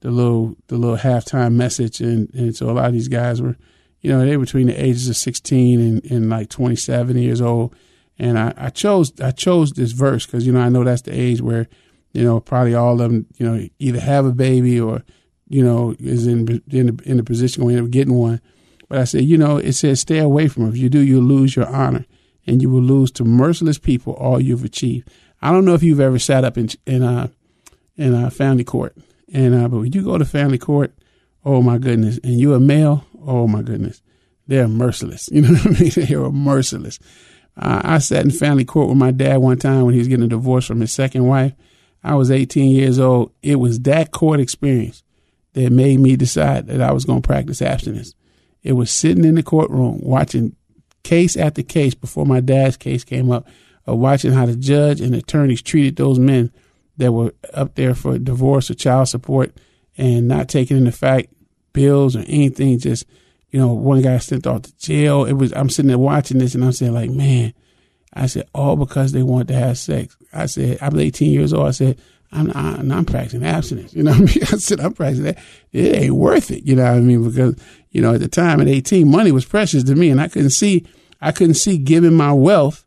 the 0.00 0.10
little 0.10 0.56
the 0.68 0.76
little 0.76 0.96
halftime 0.96 1.52
message, 1.52 2.00
and, 2.00 2.32
and 2.34 2.56
so 2.56 2.70
a 2.70 2.72
lot 2.72 2.86
of 2.86 2.92
these 2.92 3.08
guys 3.08 3.40
were, 3.40 3.56
you 4.00 4.10
know, 4.10 4.24
they 4.24 4.36
were 4.36 4.44
between 4.44 4.66
the 4.66 4.82
ages 4.82 5.08
of 5.08 5.16
sixteen 5.16 5.80
and, 5.80 6.10
and 6.10 6.30
like 6.30 6.48
twenty 6.48 6.76
seven 6.76 7.16
years 7.18 7.40
old, 7.40 7.74
and 8.18 8.38
I, 8.38 8.54
I 8.56 8.70
chose 8.70 9.12
I 9.20 9.30
chose 9.30 9.72
this 9.72 9.92
verse 9.92 10.26
because 10.26 10.46
you 10.46 10.52
know 10.52 10.60
I 10.60 10.68
know 10.68 10.84
that's 10.84 11.02
the 11.02 11.18
age 11.18 11.40
where, 11.40 11.68
you 12.14 12.24
know, 12.24 12.40
probably 12.40 12.74
all 12.74 12.92
of 12.92 13.10
them, 13.10 13.26
you 13.36 13.44
know, 13.46 13.68
either 13.78 14.00
have 14.00 14.24
a 14.24 14.32
baby 14.32 14.80
or, 14.80 15.02
you 15.48 15.62
know, 15.62 15.94
is 15.98 16.26
in 16.26 16.62
in 16.70 16.96
the, 16.96 17.02
in 17.04 17.16
the 17.18 17.24
position 17.24 17.78
up 17.78 17.90
getting 17.90 18.14
one. 18.14 18.40
But 18.88 18.98
I 18.98 19.04
said, 19.04 19.24
you 19.24 19.36
know, 19.36 19.58
it 19.58 19.72
says 19.72 20.00
stay 20.00 20.18
away 20.18 20.48
from 20.48 20.62
them. 20.62 20.72
If 20.72 20.78
you 20.78 20.88
do, 20.88 21.00
you'll 21.00 21.24
lose 21.24 21.56
your 21.56 21.66
honor 21.66 22.06
and 22.46 22.62
you 22.62 22.70
will 22.70 22.82
lose 22.82 23.10
to 23.12 23.24
merciless 23.24 23.78
people 23.78 24.14
all 24.14 24.40
you've 24.40 24.64
achieved. 24.64 25.10
I 25.42 25.50
don't 25.50 25.64
know 25.64 25.74
if 25.74 25.82
you've 25.82 26.00
ever 26.00 26.18
sat 26.18 26.44
up 26.44 26.56
in 26.56 26.68
in 26.86 27.02
uh, 27.02 27.28
in 27.96 28.14
a 28.14 28.30
family 28.30 28.64
court, 28.64 28.96
and 29.32 29.54
uh, 29.54 29.68
but 29.68 29.78
when 29.80 29.92
you 29.92 30.02
go 30.02 30.16
to 30.16 30.24
family 30.24 30.58
court, 30.58 30.94
oh 31.44 31.62
my 31.62 31.78
goodness, 31.78 32.18
and 32.22 32.40
you're 32.40 32.56
a 32.56 32.60
male, 32.60 33.04
oh 33.26 33.48
my 33.48 33.62
goodness, 33.62 34.02
they're 34.46 34.68
merciless. 34.68 35.28
You 35.32 35.42
know 35.42 35.52
what 35.52 35.66
I 35.66 35.80
mean? 35.80 35.90
They 35.94 36.14
are 36.14 36.30
merciless. 36.30 36.98
Uh, 37.56 37.80
I 37.84 37.98
sat 37.98 38.24
in 38.24 38.30
family 38.30 38.64
court 38.64 38.88
with 38.88 38.98
my 38.98 39.10
dad 39.10 39.38
one 39.38 39.58
time 39.58 39.84
when 39.84 39.94
he 39.94 39.98
was 39.98 40.08
getting 40.08 40.24
a 40.24 40.28
divorce 40.28 40.66
from 40.66 40.80
his 40.80 40.92
second 40.92 41.26
wife. 41.26 41.52
I 42.04 42.14
was 42.14 42.30
18 42.30 42.70
years 42.70 42.98
old. 42.98 43.32
It 43.42 43.56
was 43.56 43.80
that 43.80 44.12
court 44.12 44.38
experience 44.38 45.02
that 45.54 45.72
made 45.72 46.00
me 46.00 46.16
decide 46.16 46.66
that 46.66 46.82
I 46.82 46.92
was 46.92 47.04
going 47.04 47.22
to 47.22 47.26
practice 47.26 47.62
abstinence. 47.62 48.14
It 48.62 48.74
was 48.74 48.90
sitting 48.90 49.24
in 49.24 49.36
the 49.36 49.42
courtroom 49.42 50.00
watching 50.02 50.54
case 51.02 51.36
after 51.36 51.62
case 51.62 51.94
before 51.94 52.26
my 52.26 52.40
dad's 52.40 52.76
case 52.76 53.04
came 53.04 53.30
up 53.30 53.46
of 53.86 53.98
watching 53.98 54.32
how 54.32 54.46
the 54.46 54.56
judge 54.56 55.00
and 55.00 55.14
attorneys 55.14 55.62
treated 55.62 55.96
those 55.96 56.18
men 56.18 56.52
that 56.96 57.12
were 57.12 57.34
up 57.52 57.74
there 57.74 57.94
for 57.94 58.18
divorce 58.18 58.70
or 58.70 58.74
child 58.74 59.08
support 59.08 59.56
and 59.96 60.28
not 60.28 60.48
taking 60.48 60.76
into 60.76 60.92
fact 60.92 61.28
bills 61.72 62.16
or 62.16 62.24
anything. 62.26 62.78
Just, 62.78 63.06
you 63.50 63.58
know, 63.58 63.72
one 63.72 64.02
guy 64.02 64.18
sent 64.18 64.46
off 64.46 64.62
to 64.62 64.76
jail. 64.78 65.24
It 65.24 65.34
was, 65.34 65.52
I'm 65.52 65.70
sitting 65.70 65.88
there 65.88 65.98
watching 65.98 66.38
this 66.38 66.54
and 66.54 66.64
I'm 66.64 66.72
saying 66.72 66.94
like, 66.94 67.10
man, 67.10 67.52
I 68.14 68.26
said, 68.26 68.48
all 68.54 68.76
because 68.76 69.12
they 69.12 69.22
want 69.22 69.48
to 69.48 69.54
have 69.54 69.76
sex. 69.76 70.16
I 70.32 70.46
said, 70.46 70.78
I 70.80 70.88
was 70.88 71.00
18 71.00 71.32
years 71.32 71.52
old. 71.52 71.66
I 71.66 71.72
said, 71.72 71.98
I'm, 72.30 72.50
I'm, 72.54 72.90
I'm 72.90 73.04
practicing 73.04 73.44
abstinence. 73.44 73.94
You 73.94 74.04
know 74.04 74.12
what 74.12 74.20
I 74.20 74.24
mean? 74.24 74.42
I 74.42 74.56
said, 74.56 74.80
I'm 74.80 74.92
practicing 74.92 75.24
that. 75.24 75.38
It 75.72 75.96
ain't 75.96 76.14
worth 76.14 76.50
it. 76.50 76.64
You 76.64 76.76
know 76.76 76.84
what 76.84 76.94
I 76.94 77.00
mean? 77.00 77.28
Because, 77.28 77.56
you 77.90 78.00
know, 78.00 78.14
at 78.14 78.20
the 78.20 78.28
time 78.28 78.60
at 78.60 78.68
18, 78.68 79.10
money 79.10 79.32
was 79.32 79.44
precious 79.44 79.84
to 79.84 79.94
me 79.94 80.10
and 80.10 80.20
I 80.20 80.28
couldn't 80.28 80.50
see, 80.50 80.86
I 81.20 81.32
couldn't 81.32 81.54
see 81.54 81.78
giving 81.78 82.14
my 82.14 82.32
wealth 82.32 82.84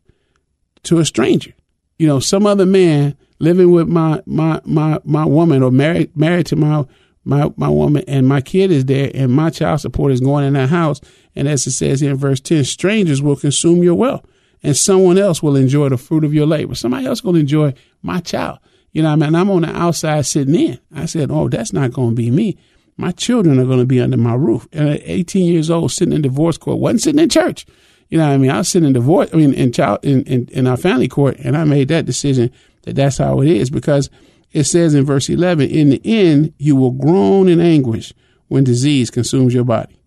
to 0.84 0.98
a 0.98 1.04
stranger. 1.04 1.52
You 1.98 2.06
know, 2.06 2.20
some 2.20 2.46
other 2.46 2.66
man 2.66 3.16
living 3.38 3.70
with 3.70 3.88
my, 3.88 4.22
my, 4.26 4.60
my, 4.64 4.98
my 5.04 5.24
woman 5.24 5.62
or 5.62 5.70
married, 5.70 6.16
married 6.16 6.46
to 6.46 6.56
my, 6.56 6.84
my, 7.24 7.52
my 7.56 7.68
woman 7.68 8.04
and 8.06 8.26
my 8.26 8.40
kid 8.40 8.70
is 8.70 8.86
there 8.86 9.10
and 9.14 9.32
my 9.32 9.50
child 9.50 9.80
support 9.80 10.12
is 10.12 10.20
going 10.20 10.44
in 10.46 10.54
that 10.54 10.70
house. 10.70 11.00
And 11.34 11.48
as 11.48 11.66
it 11.66 11.72
says 11.72 12.00
here 12.00 12.12
in 12.12 12.16
verse 12.16 12.40
10, 12.40 12.64
strangers 12.64 13.20
will 13.20 13.36
consume 13.36 13.82
your 13.82 13.94
wealth 13.94 14.24
and 14.62 14.76
someone 14.76 15.18
else 15.18 15.42
will 15.42 15.56
enjoy 15.56 15.88
the 15.88 15.96
fruit 15.96 16.24
of 16.24 16.34
your 16.34 16.46
labor. 16.46 16.74
Somebody 16.74 17.06
else 17.06 17.22
will 17.22 17.36
enjoy 17.36 17.74
my 18.02 18.20
child. 18.20 18.58
You 18.92 19.02
know, 19.02 19.10
I 19.10 19.16
mean, 19.16 19.34
I'm 19.34 19.50
on 19.50 19.62
the 19.62 19.76
outside 19.76 20.26
sitting 20.26 20.54
in. 20.54 20.78
I 20.94 21.06
said, 21.06 21.30
Oh, 21.30 21.48
that's 21.48 21.72
not 21.72 21.92
going 21.92 22.10
to 22.10 22.14
be 22.16 22.30
me. 22.30 22.58
My 22.96 23.12
children 23.12 23.60
are 23.60 23.64
going 23.64 23.78
to 23.78 23.86
be 23.86 24.00
under 24.00 24.16
my 24.16 24.34
roof. 24.34 24.66
And 24.72 24.88
at 24.88 25.00
18 25.04 25.52
years 25.52 25.70
old, 25.70 25.92
sitting 25.92 26.14
in 26.14 26.22
divorce 26.22 26.58
court, 26.58 26.80
wasn't 26.80 27.02
sitting 27.02 27.20
in 27.20 27.28
church. 27.28 27.64
You 28.08 28.18
know 28.18 28.26
what 28.26 28.34
I 28.34 28.38
mean? 28.38 28.50
I 28.50 28.58
was 28.58 28.68
sitting 28.68 28.86
in 28.86 28.94
divorce, 28.94 29.30
I 29.32 29.36
mean, 29.36 29.52
in 29.52 29.70
child, 29.70 30.00
in, 30.02 30.24
in, 30.24 30.48
in 30.48 30.66
our 30.66 30.78
family 30.78 31.08
court, 31.08 31.36
and 31.38 31.56
I 31.56 31.64
made 31.64 31.88
that 31.88 32.06
decision 32.06 32.50
that 32.82 32.96
that's 32.96 33.18
how 33.18 33.40
it 33.40 33.48
is 33.48 33.70
because 33.70 34.08
it 34.52 34.64
says 34.64 34.94
in 34.94 35.04
verse 35.04 35.28
11, 35.28 35.68
in 35.68 35.90
the 35.90 36.00
end, 36.04 36.54
you 36.58 36.74
will 36.74 36.92
groan 36.92 37.48
in 37.48 37.60
anguish 37.60 38.14
when 38.48 38.64
disease 38.64 39.10
consumes 39.10 39.52
your 39.52 39.64
body. 39.64 39.97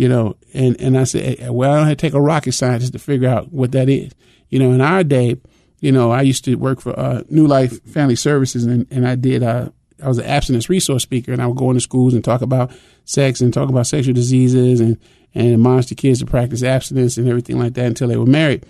You 0.00 0.08
know, 0.08 0.36
and, 0.54 0.80
and 0.80 0.96
I 0.96 1.04
said, 1.04 1.50
well, 1.50 1.70
I 1.70 1.76
don't 1.76 1.88
have 1.88 1.98
to 1.98 2.00
take 2.00 2.14
a 2.14 2.20
rocket 2.22 2.52
scientist 2.52 2.94
to 2.94 2.98
figure 2.98 3.28
out 3.28 3.52
what 3.52 3.72
that 3.72 3.90
is. 3.90 4.14
You 4.48 4.58
know, 4.58 4.72
in 4.72 4.80
our 4.80 5.04
day, 5.04 5.36
you 5.80 5.92
know, 5.92 6.10
I 6.10 6.22
used 6.22 6.42
to 6.46 6.54
work 6.54 6.80
for 6.80 6.98
uh, 6.98 7.22
New 7.28 7.46
Life 7.46 7.82
Family 7.82 8.16
Services 8.16 8.64
and, 8.64 8.86
and 8.90 9.06
I 9.06 9.14
did, 9.14 9.42
uh, 9.42 9.68
I 10.02 10.08
was 10.08 10.16
an 10.16 10.24
abstinence 10.24 10.70
resource 10.70 11.02
speaker 11.02 11.34
and 11.34 11.42
I 11.42 11.46
would 11.46 11.58
go 11.58 11.68
into 11.68 11.82
schools 11.82 12.14
and 12.14 12.24
talk 12.24 12.40
about 12.40 12.72
sex 13.04 13.42
and 13.42 13.52
talk 13.52 13.68
about 13.68 13.86
sexual 13.86 14.14
diseases 14.14 14.80
and, 14.80 14.96
and 15.34 15.62
the 15.62 15.94
kids 15.94 16.20
to 16.20 16.24
practice 16.24 16.62
abstinence 16.62 17.18
and 17.18 17.28
everything 17.28 17.58
like 17.58 17.74
that 17.74 17.84
until 17.84 18.08
they 18.08 18.16
were 18.16 18.24
married. 18.24 18.64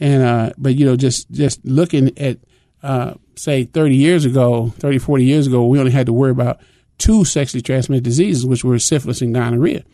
And, 0.00 0.22
uh, 0.22 0.52
but, 0.56 0.76
you 0.76 0.86
know, 0.86 0.96
just, 0.96 1.30
just 1.30 1.62
looking 1.62 2.18
at, 2.18 2.38
uh, 2.82 3.16
say 3.36 3.64
30 3.64 3.96
years 3.96 4.24
ago, 4.24 4.72
30, 4.78 4.96
40 4.96 5.24
years 5.26 5.46
ago, 5.46 5.66
we 5.66 5.78
only 5.78 5.92
had 5.92 6.06
to 6.06 6.14
worry 6.14 6.30
about 6.30 6.58
two 6.96 7.26
sexually 7.26 7.60
transmitted 7.60 8.02
diseases, 8.02 8.46
which 8.46 8.64
were 8.64 8.78
syphilis 8.78 9.20
and 9.20 9.34
gonorrhea. 9.34 9.84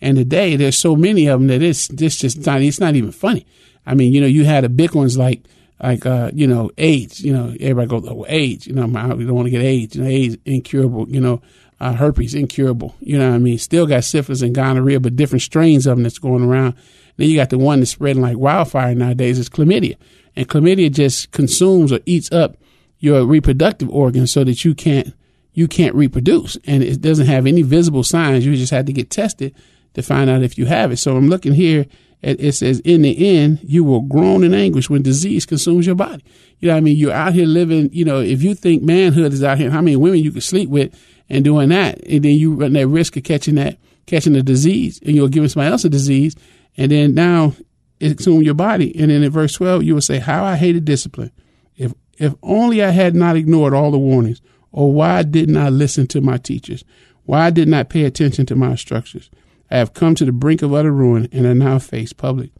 And 0.00 0.16
today 0.16 0.56
there's 0.56 0.78
so 0.78 0.96
many 0.96 1.26
of 1.26 1.40
them 1.40 1.48
that 1.48 1.62
it's, 1.62 1.88
it's 1.90 2.16
just 2.16 2.46
not, 2.46 2.60
it's 2.60 2.80
not 2.80 2.94
even 2.94 3.12
funny. 3.12 3.46
I 3.86 3.94
mean, 3.94 4.12
you 4.12 4.20
know, 4.20 4.26
you 4.26 4.44
had 4.44 4.64
the 4.64 4.68
big 4.68 4.94
ones 4.94 5.16
like, 5.16 5.42
like, 5.82 6.06
uh, 6.06 6.30
you 6.34 6.46
know, 6.46 6.70
AIDS, 6.78 7.20
you 7.22 7.32
know, 7.32 7.54
everybody 7.60 7.88
goes, 7.88 8.08
oh, 8.08 8.24
AIDS, 8.28 8.66
you 8.66 8.74
know, 8.74 8.86
we 8.86 9.24
don't 9.24 9.34
want 9.34 9.46
to 9.46 9.50
get 9.50 9.62
AIDS, 9.62 9.96
you 9.96 10.02
know, 10.02 10.08
AIDS 10.08 10.36
incurable, 10.44 11.08
you 11.08 11.20
know, 11.20 11.42
uh, 11.80 11.92
herpes 11.92 12.34
incurable, 12.34 12.94
you 13.00 13.18
know 13.18 13.28
what 13.28 13.36
I 13.36 13.38
mean? 13.38 13.58
Still 13.58 13.86
got 13.86 14.04
syphilis 14.04 14.40
and 14.40 14.54
gonorrhea, 14.54 14.98
but 14.98 15.16
different 15.16 15.42
strains 15.42 15.86
of 15.86 15.96
them 15.96 16.04
that's 16.04 16.18
going 16.18 16.42
around. 16.42 16.74
Then 17.16 17.28
you 17.28 17.36
got 17.36 17.50
the 17.50 17.58
one 17.58 17.80
that's 17.80 17.90
spreading 17.90 18.22
like 18.22 18.38
wildfire 18.38 18.94
nowadays 18.94 19.38
is 19.38 19.48
chlamydia. 19.48 19.96
And 20.34 20.48
chlamydia 20.48 20.90
just 20.90 21.30
consumes 21.32 21.92
or 21.92 22.00
eats 22.06 22.32
up 22.32 22.56
your 22.98 23.24
reproductive 23.26 23.90
organs 23.90 24.32
so 24.32 24.44
that 24.44 24.64
you 24.64 24.74
can't, 24.74 25.14
you 25.52 25.68
can't 25.68 25.94
reproduce. 25.94 26.56
And 26.66 26.82
it 26.82 27.00
doesn't 27.00 27.26
have 27.26 27.46
any 27.46 27.62
visible 27.62 28.04
signs. 28.04 28.46
You 28.46 28.56
just 28.56 28.72
had 28.72 28.86
to 28.86 28.92
get 28.92 29.10
tested 29.10 29.54
to 29.96 30.02
find 30.02 30.28
out 30.28 30.42
if 30.42 30.58
you 30.58 30.66
have 30.66 30.92
it. 30.92 30.98
So 30.98 31.16
I'm 31.16 31.28
looking 31.28 31.54
here. 31.54 31.86
And 32.22 32.38
it 32.38 32.52
says, 32.52 32.80
in 32.80 33.02
the 33.02 33.38
end, 33.38 33.60
you 33.62 33.82
will 33.82 34.02
groan 34.02 34.44
in 34.44 34.52
anguish 34.52 34.90
when 34.90 35.02
disease 35.02 35.46
consumes 35.46 35.86
your 35.86 35.94
body. 35.94 36.22
You 36.58 36.68
know 36.68 36.74
what 36.74 36.78
I 36.78 36.82
mean? 36.82 36.96
You're 36.96 37.12
out 37.12 37.32
here 37.32 37.46
living, 37.46 37.90
you 37.92 38.04
know, 38.04 38.20
if 38.20 38.42
you 38.42 38.54
think 38.54 38.82
manhood 38.82 39.32
is 39.32 39.42
out 39.42 39.58
here, 39.58 39.70
how 39.70 39.80
many 39.80 39.96
women 39.96 40.20
you 40.20 40.32
can 40.32 40.40
sleep 40.42 40.68
with 40.68 40.94
and 41.28 41.44
doing 41.44 41.70
that, 41.70 42.02
and 42.06 42.24
then 42.24 42.36
you 42.36 42.54
run 42.54 42.74
that 42.74 42.88
risk 42.88 43.16
of 43.16 43.24
catching 43.24 43.54
that, 43.56 43.78
catching 44.06 44.36
a 44.36 44.42
disease, 44.42 45.00
and 45.04 45.14
you're 45.14 45.28
giving 45.28 45.48
somebody 45.48 45.72
else 45.72 45.84
a 45.84 45.88
disease, 45.88 46.36
and 46.76 46.92
then 46.92 47.14
now 47.14 47.54
it 48.00 48.16
consumes 48.16 48.44
your 48.44 48.54
body. 48.54 48.98
And 48.98 49.10
then 49.10 49.22
in 49.22 49.30
verse 49.30 49.54
12, 49.54 49.82
you 49.82 49.94
will 49.94 50.02
say, 50.02 50.18
How 50.18 50.44
I 50.44 50.56
hated 50.56 50.84
discipline. 50.84 51.32
If, 51.76 51.92
if 52.18 52.34
only 52.42 52.82
I 52.82 52.90
had 52.90 53.14
not 53.14 53.36
ignored 53.36 53.74
all 53.74 53.90
the 53.90 53.98
warnings, 53.98 54.40
or 54.72 54.92
why 54.92 55.22
didn't 55.22 55.56
I 55.56 55.68
listen 55.68 56.06
to 56.08 56.20
my 56.20 56.36
teachers? 56.36 56.84
Why 57.24 57.50
didn't 57.50 57.74
I 57.74 57.82
pay 57.82 58.04
attention 58.04 58.46
to 58.46 58.56
my 58.56 58.70
instructors? 58.70 59.30
I 59.70 59.78
have 59.78 59.94
come 59.94 60.14
to 60.16 60.24
the 60.24 60.32
brink 60.32 60.62
of 60.62 60.72
utter 60.72 60.92
ruin 60.92 61.28
and 61.32 61.46
I 61.46 61.52
now 61.52 61.78
face 61.78 62.12
public 62.12 62.50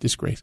disgrace. 0.00 0.42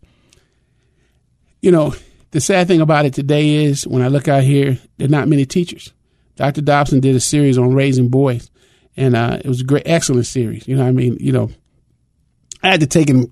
You 1.62 1.72
know, 1.72 1.96
the 2.32 2.42
sad 2.42 2.68
thing 2.68 2.82
about 2.82 3.06
it 3.06 3.14
today 3.14 3.66
is 3.66 3.88
when 3.88 4.02
I 4.02 4.08
look 4.08 4.28
out 4.28 4.44
here, 4.44 4.78
there 4.98 5.08
are 5.08 5.10
not 5.10 5.28
many 5.28 5.46
teachers. 5.46 5.94
Dr. 6.36 6.62
Dobson 6.62 7.00
did 7.00 7.16
a 7.16 7.20
series 7.20 7.58
on 7.58 7.74
raising 7.74 8.10
boys, 8.10 8.50
and 8.98 9.16
uh, 9.16 9.40
it 9.44 9.48
was 9.48 9.62
a 9.62 9.66
great, 9.66 9.84
excellent 9.86 10.26
series. 10.26 10.68
You 10.68 10.76
know, 10.76 10.86
I 10.86 10.92
mean, 10.92 11.18
you 11.20 11.32
know, 11.32 11.52
I 12.64 12.72
had 12.72 12.80
to 12.80 12.88
take 12.88 13.10
and 13.10 13.32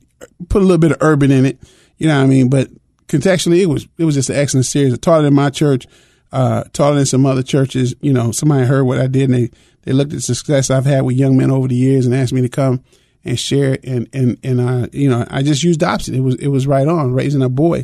put 0.50 0.62
a 0.62 0.66
little 0.66 0.78
bit 0.78 0.92
of 0.92 0.98
urban 1.02 1.32
in 1.32 1.46
it. 1.46 1.60
You 1.98 2.08
know 2.08 2.18
what 2.18 2.26
I 2.26 2.28
mean? 2.28 2.50
But 2.50 2.70
contextually, 3.08 3.62
it 3.62 3.68
was 3.68 3.88
it 3.98 4.06
was 4.06 4.16
just 4.16 4.30
an 4.30 4.36
excellent 4.36 4.66
series. 4.66 4.94
I 4.94 4.98
taught 4.98 5.24
it 5.24 5.28
in 5.28 5.34
my 5.34 5.50
church, 5.50 5.88
uh, 6.32 6.64
taught 6.74 6.98
in 6.98 7.06
some 7.06 7.26
other 7.26 7.44
churches. 7.44 7.94
You 8.02 8.14
know, 8.14 8.32
somebody 8.32 8.66
heard 8.66 8.84
what 8.84 9.00
I 9.00 9.08
did, 9.08 9.30
and 9.30 9.34
they 9.34 9.50
they 9.84 9.94
looked 9.94 10.12
at 10.12 10.18
the 10.18 10.22
success 10.22 10.70
I've 10.70 10.86
had 10.86 11.02
with 11.02 11.16
young 11.16 11.38
men 11.38 11.52
over 11.52 11.68
the 11.68 11.76
years 11.76 12.06
and 12.06 12.14
asked 12.14 12.34
me 12.34 12.42
to 12.42 12.50
come 12.50 12.84
and 13.24 13.40
share 13.40 13.74
it. 13.74 13.84
And, 13.84 14.08
and, 14.14 14.38
and, 14.44 14.62
uh, 14.62 14.88
you 14.92 15.10
know, 15.10 15.26
I 15.30 15.44
just 15.44 15.64
used 15.64 15.80
Dobson. 15.80 16.16
It 16.16 16.22
was, 16.22 16.36
it 16.36 16.48
was 16.48 16.68
right 16.68 16.88
on 16.88 17.14
raising 17.14 17.42
a 17.42 17.50
boy. 17.50 17.84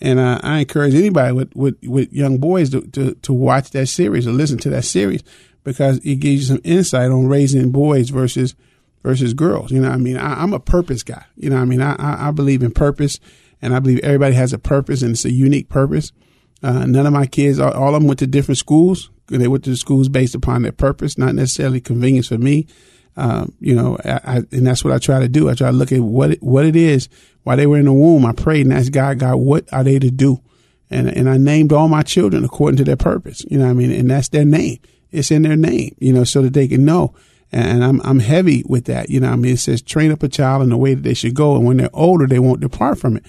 And, 0.00 0.18
uh, 0.18 0.40
I 0.42 0.58
encourage 0.58 0.94
anybody 0.94 1.32
with, 1.32 1.54
with, 1.54 1.76
with 1.84 2.12
young 2.12 2.38
boys 2.38 2.70
to, 2.70 2.82
to, 2.82 3.14
to 3.14 3.32
watch 3.32 3.70
that 3.70 3.86
series 3.86 4.26
or 4.26 4.32
listen 4.32 4.58
to 4.58 4.70
that 4.70 4.84
series 4.84 5.22
because 5.64 5.98
it 5.98 6.16
gives 6.16 6.48
you 6.48 6.54
some 6.54 6.60
insight 6.64 7.10
on 7.10 7.26
raising 7.26 7.70
boys 7.72 8.10
versus, 8.10 8.54
versus 9.02 9.34
girls. 9.34 9.70
You 9.70 9.80
know, 9.80 9.90
I 9.90 9.96
mean, 9.96 10.16
I, 10.16 10.42
am 10.42 10.52
a 10.52 10.60
purpose 10.60 11.02
guy. 11.02 11.24
You 11.36 11.50
know, 11.50 11.56
I 11.56 11.64
mean, 11.64 11.80
I, 11.80 11.94
I, 11.94 12.28
I 12.28 12.30
believe 12.30 12.62
in 12.62 12.72
purpose 12.72 13.18
and 13.62 13.74
I 13.74 13.80
believe 13.80 14.00
everybody 14.00 14.34
has 14.34 14.52
a 14.52 14.58
purpose 14.58 15.02
and 15.02 15.12
it's 15.12 15.24
a 15.24 15.32
unique 15.32 15.68
purpose. 15.68 16.12
Uh, 16.62 16.86
none 16.86 17.06
of 17.06 17.12
my 17.12 17.26
kids, 17.26 17.58
all, 17.58 17.72
all 17.72 17.94
of 17.94 18.00
them 18.00 18.08
went 18.08 18.18
to 18.20 18.26
different 18.26 18.58
schools. 18.58 19.10
They 19.28 19.48
went 19.48 19.64
to 19.64 19.70
the 19.70 19.76
schools 19.76 20.08
based 20.08 20.34
upon 20.34 20.62
their 20.62 20.72
purpose, 20.72 21.18
not 21.18 21.34
necessarily 21.34 21.80
convenience 21.80 22.28
for 22.28 22.38
me. 22.38 22.66
Um, 23.16 23.54
you 23.60 23.74
know, 23.74 23.98
I, 24.04 24.20
I, 24.24 24.36
and 24.52 24.66
that's 24.66 24.84
what 24.84 24.92
I 24.92 24.98
try 24.98 25.20
to 25.20 25.28
do. 25.28 25.48
I 25.48 25.54
try 25.54 25.70
to 25.70 25.76
look 25.76 25.90
at 25.90 26.00
what 26.00 26.32
it, 26.32 26.42
what 26.42 26.64
it 26.64 26.76
is. 26.76 27.08
While 27.42 27.56
they 27.56 27.66
were 27.66 27.78
in 27.78 27.86
the 27.86 27.92
womb, 27.92 28.26
I 28.26 28.32
prayed 28.32 28.66
and 28.66 28.74
asked 28.74 28.92
God, 28.92 29.18
God, 29.18 29.36
what 29.36 29.72
are 29.72 29.84
they 29.84 29.98
to 29.98 30.10
do? 30.10 30.42
And 30.90 31.08
and 31.08 31.28
I 31.28 31.36
named 31.36 31.72
all 31.72 31.88
my 31.88 32.02
children 32.02 32.44
according 32.44 32.76
to 32.78 32.84
their 32.84 32.96
purpose. 32.96 33.44
You 33.48 33.58
know, 33.58 33.68
I 33.68 33.72
mean, 33.72 33.90
and 33.90 34.10
that's 34.10 34.28
their 34.28 34.44
name. 34.44 34.78
It's 35.10 35.30
in 35.30 35.42
their 35.42 35.56
name. 35.56 35.96
You 35.98 36.12
know, 36.12 36.24
so 36.24 36.42
that 36.42 36.52
they 36.52 36.68
can 36.68 36.84
know. 36.84 37.14
And 37.50 37.82
I'm 37.82 38.00
I'm 38.02 38.20
heavy 38.20 38.62
with 38.68 38.84
that. 38.84 39.08
You 39.08 39.20
know, 39.20 39.30
I 39.30 39.36
mean, 39.36 39.54
it 39.54 39.58
says 39.58 39.82
train 39.82 40.12
up 40.12 40.22
a 40.22 40.28
child 40.28 40.62
in 40.62 40.68
the 40.68 40.76
way 40.76 40.94
that 40.94 41.02
they 41.02 41.14
should 41.14 41.34
go, 41.34 41.56
and 41.56 41.64
when 41.64 41.78
they're 41.78 41.90
older, 41.92 42.26
they 42.26 42.38
won't 42.38 42.60
depart 42.60 42.98
from 42.98 43.16
it 43.16 43.26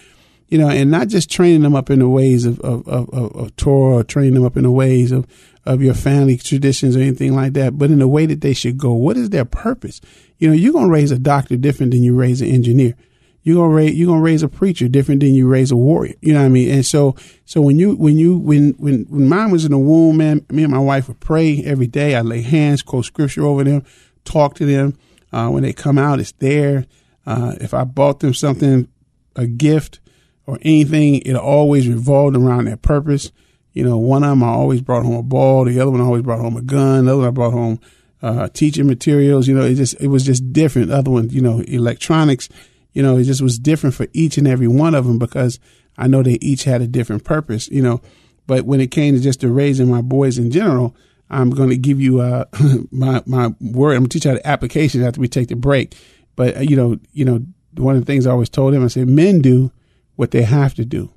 you 0.47 0.57
know, 0.57 0.69
and 0.69 0.89
not 0.89 1.07
just 1.07 1.29
training 1.29 1.61
them 1.61 1.75
up 1.75 1.89
in 1.89 1.99
the 1.99 2.07
ways 2.07 2.45
of, 2.45 2.59
of, 2.61 2.87
of, 2.87 3.09
of 3.13 3.55
Torah 3.57 3.97
or 3.97 4.03
training 4.03 4.35
them 4.35 4.45
up 4.45 4.55
in 4.55 4.63
the 4.63 4.71
ways 4.71 5.11
of, 5.11 5.27
of 5.65 5.81
your 5.81 5.93
family 5.93 6.37
traditions 6.37 6.95
or 6.95 7.01
anything 7.01 7.35
like 7.35 7.53
that, 7.53 7.77
but 7.77 7.91
in 7.91 7.99
the 7.99 8.07
way 8.07 8.25
that 8.25 8.41
they 8.41 8.53
should 8.53 8.77
go. 8.77 8.93
What 8.93 9.17
is 9.17 9.29
their 9.29 9.45
purpose? 9.45 9.99
You 10.37 10.47
know, 10.47 10.53
you're 10.53 10.73
going 10.73 10.85
to 10.85 10.91
raise 10.91 11.11
a 11.11 11.19
doctor 11.19 11.57
different 11.57 11.91
than 11.91 12.03
you 12.03 12.15
raise 12.15 12.41
an 12.41 12.47
engineer. 12.47 12.95
You're 13.43 13.55
going 13.55 13.69
to 13.69 13.75
raise, 13.75 13.95
you're 13.95 14.07
going 14.07 14.19
to 14.19 14.25
raise 14.25 14.43
a 14.43 14.47
preacher 14.47 14.87
different 14.87 15.21
than 15.21 15.33
you 15.33 15.47
raise 15.47 15.71
a 15.71 15.75
warrior. 15.75 16.15
You 16.21 16.33
know 16.33 16.39
what 16.39 16.47
I 16.47 16.49
mean? 16.49 16.69
And 16.69 16.85
so, 16.85 17.15
so 17.45 17.61
when 17.61 17.79
you, 17.79 17.95
when 17.95 18.17
you, 18.17 18.37
when, 18.37 18.71
when, 18.71 19.05
when 19.09 19.27
mine 19.27 19.51
was 19.51 19.65
in 19.65 19.71
the 19.71 19.77
womb, 19.77 20.17
man, 20.17 20.45
me 20.49 20.63
and 20.63 20.71
my 20.71 20.79
wife 20.79 21.07
would 21.07 21.19
pray 21.19 21.63
every 21.63 21.87
day. 21.87 22.15
I 22.15 22.21
lay 22.21 22.41
hands, 22.41 22.81
quote 22.81 23.05
scripture 23.05 23.45
over 23.45 23.63
them, 23.63 23.83
talk 24.23 24.55
to 24.55 24.65
them. 24.65 24.97
Uh, 25.31 25.49
when 25.49 25.63
they 25.63 25.73
come 25.73 25.97
out, 25.97 26.19
it's 26.19 26.33
there. 26.33 26.85
Uh, 27.25 27.55
if 27.59 27.73
I 27.73 27.83
bought 27.83 28.21
them 28.21 28.33
something, 28.33 28.87
a 29.35 29.45
gift, 29.45 29.99
or 30.47 30.57
anything, 30.61 31.15
it 31.15 31.35
always 31.35 31.87
revolved 31.87 32.35
around 32.35 32.65
that 32.65 32.81
purpose. 32.81 33.31
You 33.73 33.83
know, 33.83 33.97
one 33.97 34.23
of 34.23 34.29
them 34.29 34.43
I 34.43 34.47
always 34.47 34.81
brought 34.81 35.05
home 35.05 35.15
a 35.15 35.21
ball. 35.21 35.65
The 35.65 35.79
other 35.79 35.91
one 35.91 36.01
I 36.01 36.05
always 36.05 36.23
brought 36.23 36.39
home 36.39 36.57
a 36.57 36.61
gun. 36.61 37.05
The 37.05 37.11
other 37.11 37.19
one 37.19 37.27
I 37.27 37.31
brought 37.31 37.53
home 37.53 37.79
uh, 38.21 38.47
teaching 38.47 38.87
materials. 38.87 39.47
You 39.47 39.55
know, 39.55 39.65
it 39.65 39.75
just 39.75 40.01
it 40.01 40.07
was 40.07 40.23
just 40.23 40.51
different. 40.51 40.89
Other 40.89 41.11
one, 41.11 41.29
you 41.29 41.41
know, 41.41 41.59
electronics. 41.59 42.49
You 42.93 43.03
know, 43.03 43.17
it 43.17 43.25
just 43.25 43.41
was 43.41 43.59
different 43.59 43.93
for 43.93 44.07
each 44.13 44.37
and 44.39 44.47
every 44.47 44.67
one 44.67 44.95
of 44.95 45.05
them 45.05 45.19
because 45.19 45.59
I 45.97 46.07
know 46.07 46.23
they 46.23 46.39
each 46.41 46.63
had 46.63 46.81
a 46.81 46.87
different 46.87 47.23
purpose. 47.23 47.67
You 47.67 47.83
know, 47.83 48.01
but 48.47 48.63
when 48.63 48.81
it 48.81 48.89
came 48.89 49.13
to 49.13 49.19
just 49.21 49.41
to 49.41 49.49
raising 49.49 49.91
my 49.91 50.01
boys 50.01 50.39
in 50.39 50.49
general, 50.49 50.95
I'm 51.29 51.49
going 51.49 51.69
to 51.69 51.77
give 51.77 51.99
you 51.99 52.21
uh, 52.21 52.45
my 52.91 53.21
my 53.25 53.53
word. 53.59 53.91
I'm 53.91 53.99
going 53.99 54.09
to 54.09 54.09
teach 54.09 54.25
you 54.25 54.31
how 54.31 54.37
the 54.37 54.47
application 54.47 55.03
after 55.03 55.19
we 55.19 55.27
take 55.27 55.49
the 55.49 55.55
break. 55.55 55.95
But 56.35 56.57
uh, 56.57 56.61
you 56.61 56.77
know, 56.77 56.97
you 57.11 57.25
know, 57.25 57.45
one 57.75 57.95
of 57.95 58.01
the 58.01 58.05
things 58.05 58.25
I 58.25 58.31
always 58.31 58.49
told 58.49 58.73
him, 58.73 58.83
I 58.83 58.87
said, 58.87 59.07
men 59.07 59.41
do 59.41 59.71
what 60.17 60.31
they 60.31 60.43
have 60.43 60.73
to 60.75 60.83
do. 60.83 61.09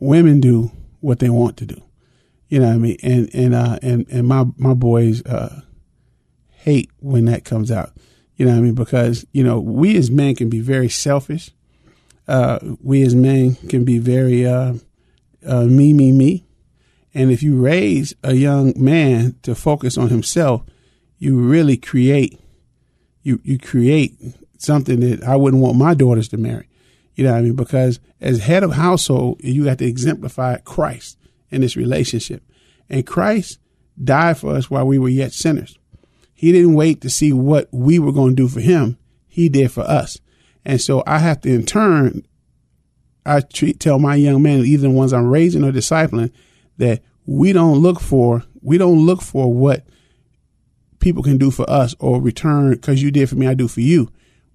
Women 0.00 0.40
do 0.40 0.72
what 0.98 1.20
they 1.20 1.30
want 1.30 1.56
to 1.58 1.66
do. 1.66 1.80
You 2.48 2.58
know 2.58 2.66
what 2.66 2.74
I 2.74 2.78
mean? 2.78 2.96
And 3.04 3.30
and 3.32 3.54
uh 3.54 3.78
and 3.82 4.06
and 4.10 4.26
my 4.26 4.46
my 4.56 4.74
boys 4.74 5.24
uh 5.24 5.60
hate 6.50 6.90
when 6.98 7.26
that 7.26 7.44
comes 7.44 7.70
out. 7.70 7.92
You 8.36 8.46
know 8.46 8.52
what 8.52 8.58
I 8.58 8.62
mean? 8.62 8.74
Because 8.74 9.24
you 9.32 9.44
know 9.44 9.60
we 9.60 9.96
as 9.96 10.10
men 10.10 10.34
can 10.34 10.50
be 10.50 10.60
very 10.60 10.88
selfish. 10.88 11.52
uh, 12.30 12.60
we 12.80 13.02
as 13.02 13.14
men 13.14 13.56
can 13.68 13.84
be 13.84 13.98
very 13.98 14.46
uh, 14.46 14.74
uh, 15.44 15.64
me, 15.64 15.92
me, 15.92 16.12
me. 16.12 16.46
And 17.12 17.32
if 17.32 17.42
you 17.42 17.60
raise 17.60 18.14
a 18.22 18.34
young 18.34 18.72
man 18.76 19.34
to 19.42 19.54
focus 19.56 19.98
on 19.98 20.10
himself, 20.10 20.62
you 21.18 21.38
really 21.40 21.76
create 21.76 22.40
you 23.22 23.40
you 23.44 23.58
create 23.58 24.16
something 24.58 25.00
that 25.00 25.24
I 25.24 25.36
wouldn't 25.36 25.62
want 25.62 25.76
my 25.76 25.92
daughters 25.94 26.28
to 26.28 26.38
marry. 26.38 26.69
You 27.20 27.26
know 27.26 27.32
what 27.32 27.38
I 27.38 27.42
mean? 27.42 27.54
Because 27.54 28.00
as 28.22 28.38
head 28.38 28.62
of 28.62 28.72
household, 28.72 29.42
you 29.44 29.64
got 29.64 29.76
to 29.80 29.84
exemplify 29.84 30.56
Christ 30.56 31.18
in 31.50 31.60
this 31.60 31.76
relationship. 31.76 32.42
And 32.88 33.06
Christ 33.06 33.58
died 34.02 34.38
for 34.38 34.54
us 34.54 34.70
while 34.70 34.86
we 34.86 34.98
were 34.98 35.10
yet 35.10 35.34
sinners. 35.34 35.78
He 36.32 36.50
didn't 36.50 36.72
wait 36.72 37.02
to 37.02 37.10
see 37.10 37.34
what 37.34 37.68
we 37.72 37.98
were 37.98 38.12
going 38.12 38.34
to 38.36 38.42
do 38.42 38.48
for 38.48 38.60
him. 38.60 38.96
He 39.28 39.50
did 39.50 39.70
for 39.70 39.82
us. 39.82 40.16
And 40.64 40.80
so 40.80 41.02
I 41.06 41.18
have 41.18 41.42
to 41.42 41.52
in 41.52 41.66
turn, 41.66 42.26
I 43.26 43.40
treat, 43.40 43.80
tell 43.80 43.98
my 43.98 44.14
young 44.14 44.40
men, 44.40 44.60
either 44.60 44.88
the 44.88 44.90
ones 44.90 45.12
I'm 45.12 45.28
raising 45.28 45.62
or 45.62 45.72
discipling, 45.72 46.32
that 46.78 47.02
we 47.26 47.52
don't 47.52 47.80
look 47.80 48.00
for, 48.00 48.44
we 48.62 48.78
don't 48.78 49.04
look 49.04 49.20
for 49.20 49.52
what 49.52 49.84
people 51.00 51.22
can 51.22 51.36
do 51.36 51.50
for 51.50 51.68
us 51.68 51.94
or 51.98 52.18
return 52.18 52.70
because 52.70 53.02
you 53.02 53.10
did 53.10 53.28
for 53.28 53.36
me, 53.36 53.46
I 53.46 53.52
do 53.52 53.68
for 53.68 53.82
you. 53.82 54.10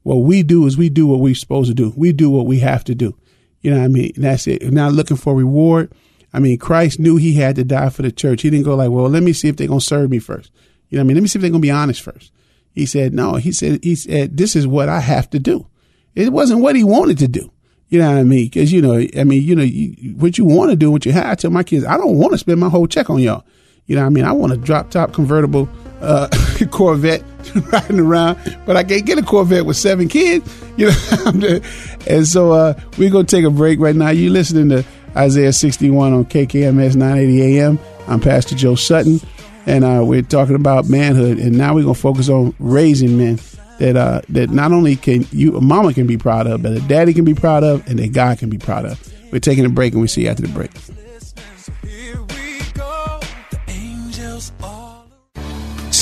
What 0.05 0.17
we 0.17 0.43
do 0.43 0.67
is 0.67 0.77
we 0.77 0.89
do 0.89 1.07
what 1.07 1.19
we're 1.19 1.33
supposed 1.33 1.67
to 1.67 1.73
do. 1.73 1.91
We 1.97 2.13
do 2.13 2.29
what 2.29 2.45
we 2.45 2.59
have 2.59 2.83
to 2.83 2.93
do. 2.93 3.17
You 3.61 3.71
know 3.71 3.79
what 3.79 3.85
I 3.85 3.87
mean? 3.87 4.11
And 4.13 4.23
that's 4.23 4.45
it. 4.45 4.61
Not 4.71 4.93
looking 4.93 5.17
for 5.17 5.33
reward. 5.33 5.91
I 6.31 6.37
mean, 6.37 6.59
Christ 6.59 6.99
knew 6.99 7.15
he 7.15 7.33
had 7.33 7.55
to 7.55 7.63
die 7.63 7.89
for 7.89 8.03
the 8.03 8.11
church. 8.11 8.43
He 8.43 8.51
didn't 8.51 8.65
go 8.65 8.75
like, 8.75 8.91
well, 8.91 9.09
let 9.09 9.23
me 9.23 9.33
see 9.33 9.47
if 9.47 9.55
they're 9.55 9.67
going 9.67 9.79
to 9.79 9.85
serve 9.85 10.11
me 10.11 10.19
first. 10.19 10.51
You 10.89 10.97
know 10.97 11.01
what 11.01 11.05
I 11.05 11.07
mean? 11.07 11.17
Let 11.17 11.21
me 11.23 11.27
see 11.27 11.39
if 11.39 11.41
they're 11.41 11.49
going 11.49 11.63
to 11.63 11.65
be 11.65 11.71
honest 11.71 12.03
first. 12.03 12.31
He 12.71 12.85
said, 12.85 13.15
no, 13.15 13.37
he 13.37 13.51
said, 13.51 13.83
he 13.83 13.95
said, 13.95 14.37
this 14.37 14.55
is 14.55 14.67
what 14.67 14.89
I 14.89 14.99
have 14.99 15.27
to 15.31 15.39
do. 15.39 15.65
It 16.13 16.31
wasn't 16.31 16.61
what 16.61 16.75
he 16.75 16.83
wanted 16.83 17.17
to 17.17 17.27
do. 17.27 17.51
You 17.89 17.97
know 17.97 18.11
what 18.11 18.19
I 18.19 18.23
mean? 18.23 18.47
Cause 18.51 18.71
you 18.71 18.83
know, 18.83 19.03
I 19.17 19.23
mean, 19.23 19.41
you 19.41 19.55
know, 19.55 19.63
you, 19.63 20.13
what 20.17 20.37
you 20.37 20.45
want 20.45 20.69
to 20.69 20.75
do, 20.75 20.91
what 20.91 21.07
you 21.07 21.13
have, 21.13 21.25
I 21.25 21.33
tell 21.33 21.49
my 21.49 21.63
kids, 21.63 21.83
I 21.83 21.97
don't 21.97 22.19
want 22.19 22.33
to 22.33 22.37
spend 22.37 22.59
my 22.59 22.69
whole 22.69 22.85
check 22.85 23.09
on 23.09 23.21
y'all. 23.21 23.43
You 23.87 23.95
know 23.95 24.03
what 24.03 24.07
I 24.07 24.11
mean? 24.11 24.25
I 24.25 24.33
want 24.33 24.53
a 24.53 24.57
drop 24.57 24.91
top 24.91 25.13
convertible 25.13 25.67
uh, 26.01 26.27
Corvette 26.71 27.23
riding 27.71 27.99
around, 27.99 28.37
but 28.65 28.77
I 28.77 28.83
can't 28.83 29.05
get 29.05 29.17
a 29.17 29.23
Corvette 29.23 29.65
with 29.65 29.77
seven 29.77 30.07
kids. 30.07 30.61
You 30.77 30.91
know, 31.35 31.61
and 32.05 32.27
so 32.27 32.51
uh, 32.51 32.73
we're 32.97 33.09
gonna 33.09 33.23
take 33.23 33.45
a 33.45 33.49
break 33.49 33.79
right 33.79 33.95
now. 33.95 34.09
You 34.09 34.29
listening 34.29 34.67
to 34.71 34.83
Isaiah 35.15 35.53
61 35.53 36.11
on 36.11 36.25
KKMS 36.25 36.97
980 36.97 37.57
AM. 37.59 37.79
I'm 38.09 38.19
Pastor 38.19 38.55
Joe 38.55 38.75
Sutton, 38.75 39.21
and 39.65 39.85
uh, 39.85 40.01
we're 40.03 40.21
talking 40.21 40.55
about 40.55 40.89
manhood. 40.89 41.37
And 41.37 41.57
now 41.57 41.75
we're 41.75 41.83
gonna 41.83 41.93
focus 41.93 42.27
on 42.27 42.53
raising 42.59 43.17
men 43.17 43.39
that 43.79 43.95
uh, 43.95 44.19
that 44.27 44.49
not 44.49 44.73
only 44.73 44.97
can 44.97 45.25
you, 45.31 45.55
a 45.55 45.61
mama 45.61 45.93
can 45.93 46.07
be 46.07 46.17
proud 46.17 46.45
of, 46.45 46.61
but 46.61 46.73
a 46.73 46.81
daddy 46.81 47.13
can 47.13 47.23
be 47.23 47.33
proud 47.33 47.63
of, 47.63 47.87
and 47.87 47.97
that 47.99 48.11
God 48.11 48.37
can 48.37 48.49
be 48.49 48.57
proud 48.57 48.83
of. 48.83 48.99
We're 49.31 49.39
taking 49.39 49.63
a 49.63 49.69
break, 49.69 49.93
and 49.93 50.01
we 50.01 50.09
see 50.09 50.23
you 50.23 50.27
after 50.27 50.41
the 50.41 50.49
break. 50.49 50.71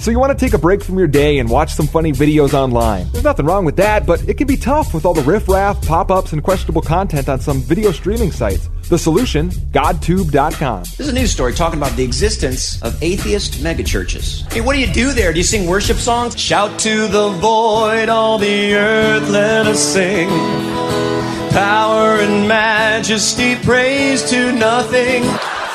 So 0.00 0.10
you 0.10 0.18
want 0.18 0.36
to 0.36 0.44
take 0.44 0.54
a 0.54 0.58
break 0.58 0.82
from 0.82 0.98
your 0.98 1.06
day 1.06 1.40
and 1.40 1.50
watch 1.50 1.74
some 1.74 1.86
funny 1.86 2.10
videos 2.10 2.54
online. 2.54 3.06
There's 3.12 3.22
nothing 3.22 3.44
wrong 3.44 3.66
with 3.66 3.76
that, 3.76 4.06
but 4.06 4.26
it 4.26 4.38
can 4.38 4.46
be 4.46 4.56
tough 4.56 4.94
with 4.94 5.04
all 5.04 5.12
the 5.12 5.20
riffraff, 5.20 5.86
pop-ups, 5.86 6.32
and 6.32 6.42
questionable 6.42 6.80
content 6.80 7.28
on 7.28 7.38
some 7.38 7.60
video 7.60 7.92
streaming 7.92 8.32
sites. 8.32 8.70
The 8.88 8.96
solution, 8.96 9.50
GodTube.com. 9.50 10.84
This 10.84 11.00
is 11.00 11.08
a 11.08 11.12
news 11.12 11.30
story 11.30 11.52
talking 11.52 11.78
about 11.78 11.94
the 11.98 12.02
existence 12.02 12.80
of 12.80 13.00
atheist 13.02 13.62
megachurches. 13.62 14.50
Hey, 14.50 14.62
what 14.62 14.72
do 14.72 14.80
you 14.80 14.90
do 14.90 15.12
there? 15.12 15.34
Do 15.34 15.38
you 15.38 15.44
sing 15.44 15.68
worship 15.68 15.98
songs? 15.98 16.40
Shout 16.40 16.78
to 16.80 17.06
the 17.06 17.28
void, 17.28 18.08
all 18.08 18.38
the 18.38 18.74
earth, 18.74 19.28
let 19.28 19.66
us 19.66 19.80
sing. 19.80 20.30
Power 21.50 22.20
and 22.20 22.48
majesty, 22.48 23.54
praise 23.56 24.22
to 24.30 24.50
nothing. 24.52 25.24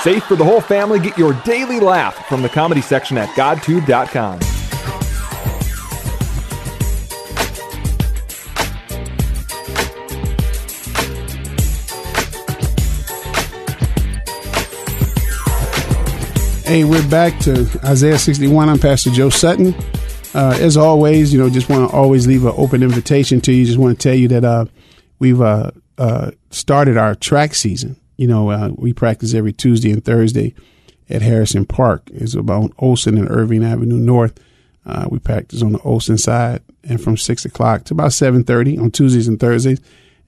Safe 0.06 0.24
for 0.26 0.36
the 0.36 0.46
whole 0.46 0.62
family. 0.62 1.00
Get 1.00 1.18
your 1.18 1.34
daily 1.46 1.80
laugh 1.80 2.28
from 2.28 2.44
the 2.44 2.50
comedy 2.50 2.82
section 2.82 3.18
at 3.18 3.28
godtube.com. 3.30 4.40
Hey, 16.66 16.84
we're 16.84 17.10
back 17.10 17.40
to 17.40 17.68
Isaiah 17.84 18.20
61. 18.20 18.70
I'm 18.70 18.78
Pastor 18.78 19.10
Joe 19.10 19.32
Sutton. 19.32 19.74
Uh, 20.36 20.56
as 20.60 20.78
always, 20.78 21.34
you 21.34 21.40
know, 21.40 21.50
just 21.50 21.68
want 21.68 21.90
to 21.90 21.98
always 21.98 22.28
leave 22.28 22.46
an 22.46 22.54
open 22.58 22.84
invitation 22.84 23.42
to 23.42 23.52
you. 23.52 23.66
Just 23.66 23.80
want 23.80 24.00
to 24.00 24.08
tell 24.08 24.16
you 24.16 24.28
that 24.28 24.46
uh, 24.46 24.66
we've 25.18 25.42
uh, 25.42 25.72
uh 25.98 26.30
started 26.52 26.96
our 26.96 27.16
track 27.16 27.56
season 27.56 28.00
you 28.18 28.28
know, 28.28 28.50
uh, 28.50 28.72
we 28.76 28.94
practice 28.94 29.34
every 29.34 29.54
Tuesday 29.54 29.92
and 29.92 30.04
Thursday 30.04 30.54
at 31.10 31.22
Harrison 31.22 31.66
Park. 31.66 32.10
It's 32.14 32.34
about 32.34 32.74
Olson 32.78 33.18
and 33.18 33.30
Irving 33.30 33.64
Avenue 33.64 33.98
North. 33.98 34.40
Uh, 34.86 35.08
we 35.10 35.20
practice 35.20 35.62
on 35.62 35.74
the 35.74 35.80
Olson 35.80 36.18
side, 36.18 36.62
and 36.84 37.02
from 37.02 37.18
six 37.18 37.46
o'clock 37.46 37.86
to 37.86 37.94
about 37.94 38.14
seven 38.14 38.44
thirty 38.44 38.78
on 38.78 38.92
Tuesdays 38.92 39.28
and 39.28 39.40
Thursdays, 39.40 39.82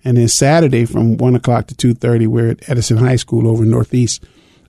and 0.03 0.17
then 0.17 0.27
Saturday 0.27 0.85
from 0.85 1.17
one 1.17 1.35
o'clock 1.35 1.67
to 1.67 1.75
two 1.75 1.93
thirty, 1.93 2.27
we're 2.27 2.51
at 2.51 2.69
Edison 2.69 2.97
High 2.97 3.17
School 3.17 3.47
over 3.47 3.65
Northeast. 3.65 4.23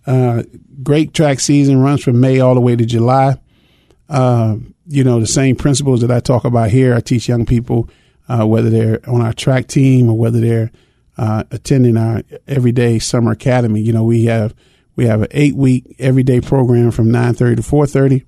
Uh, 0.06 0.42
great 0.82 1.14
track 1.14 1.40
season 1.40 1.80
runs 1.80 2.02
from 2.02 2.20
May 2.20 2.40
all 2.40 2.54
the 2.54 2.60
way 2.60 2.76
to 2.76 2.84
July. 2.86 3.38
Uh, 4.08 4.56
you 4.86 5.04
know 5.04 5.20
the 5.20 5.26
same 5.26 5.56
principles 5.56 6.00
that 6.00 6.10
I 6.10 6.20
talk 6.20 6.44
about 6.44 6.70
here. 6.70 6.94
I 6.94 7.00
teach 7.00 7.28
young 7.28 7.46
people 7.46 7.88
uh, 8.28 8.46
whether 8.46 8.70
they're 8.70 9.00
on 9.08 9.20
our 9.22 9.32
track 9.32 9.68
team 9.68 10.08
or 10.08 10.16
whether 10.16 10.40
they're 10.40 10.70
uh, 11.18 11.44
attending 11.50 11.96
our 11.96 12.22
everyday 12.46 12.98
summer 12.98 13.32
academy. 13.32 13.80
You 13.80 13.92
know, 13.92 14.04
we 14.04 14.26
have 14.26 14.54
we 14.96 15.06
have 15.06 15.22
an 15.22 15.28
eight 15.32 15.56
week 15.56 15.96
everyday 15.98 16.40
program 16.40 16.90
from 16.90 17.10
nine 17.10 17.34
thirty 17.34 17.56
to 17.56 17.62
four 17.62 17.86
thirty. 17.86 18.24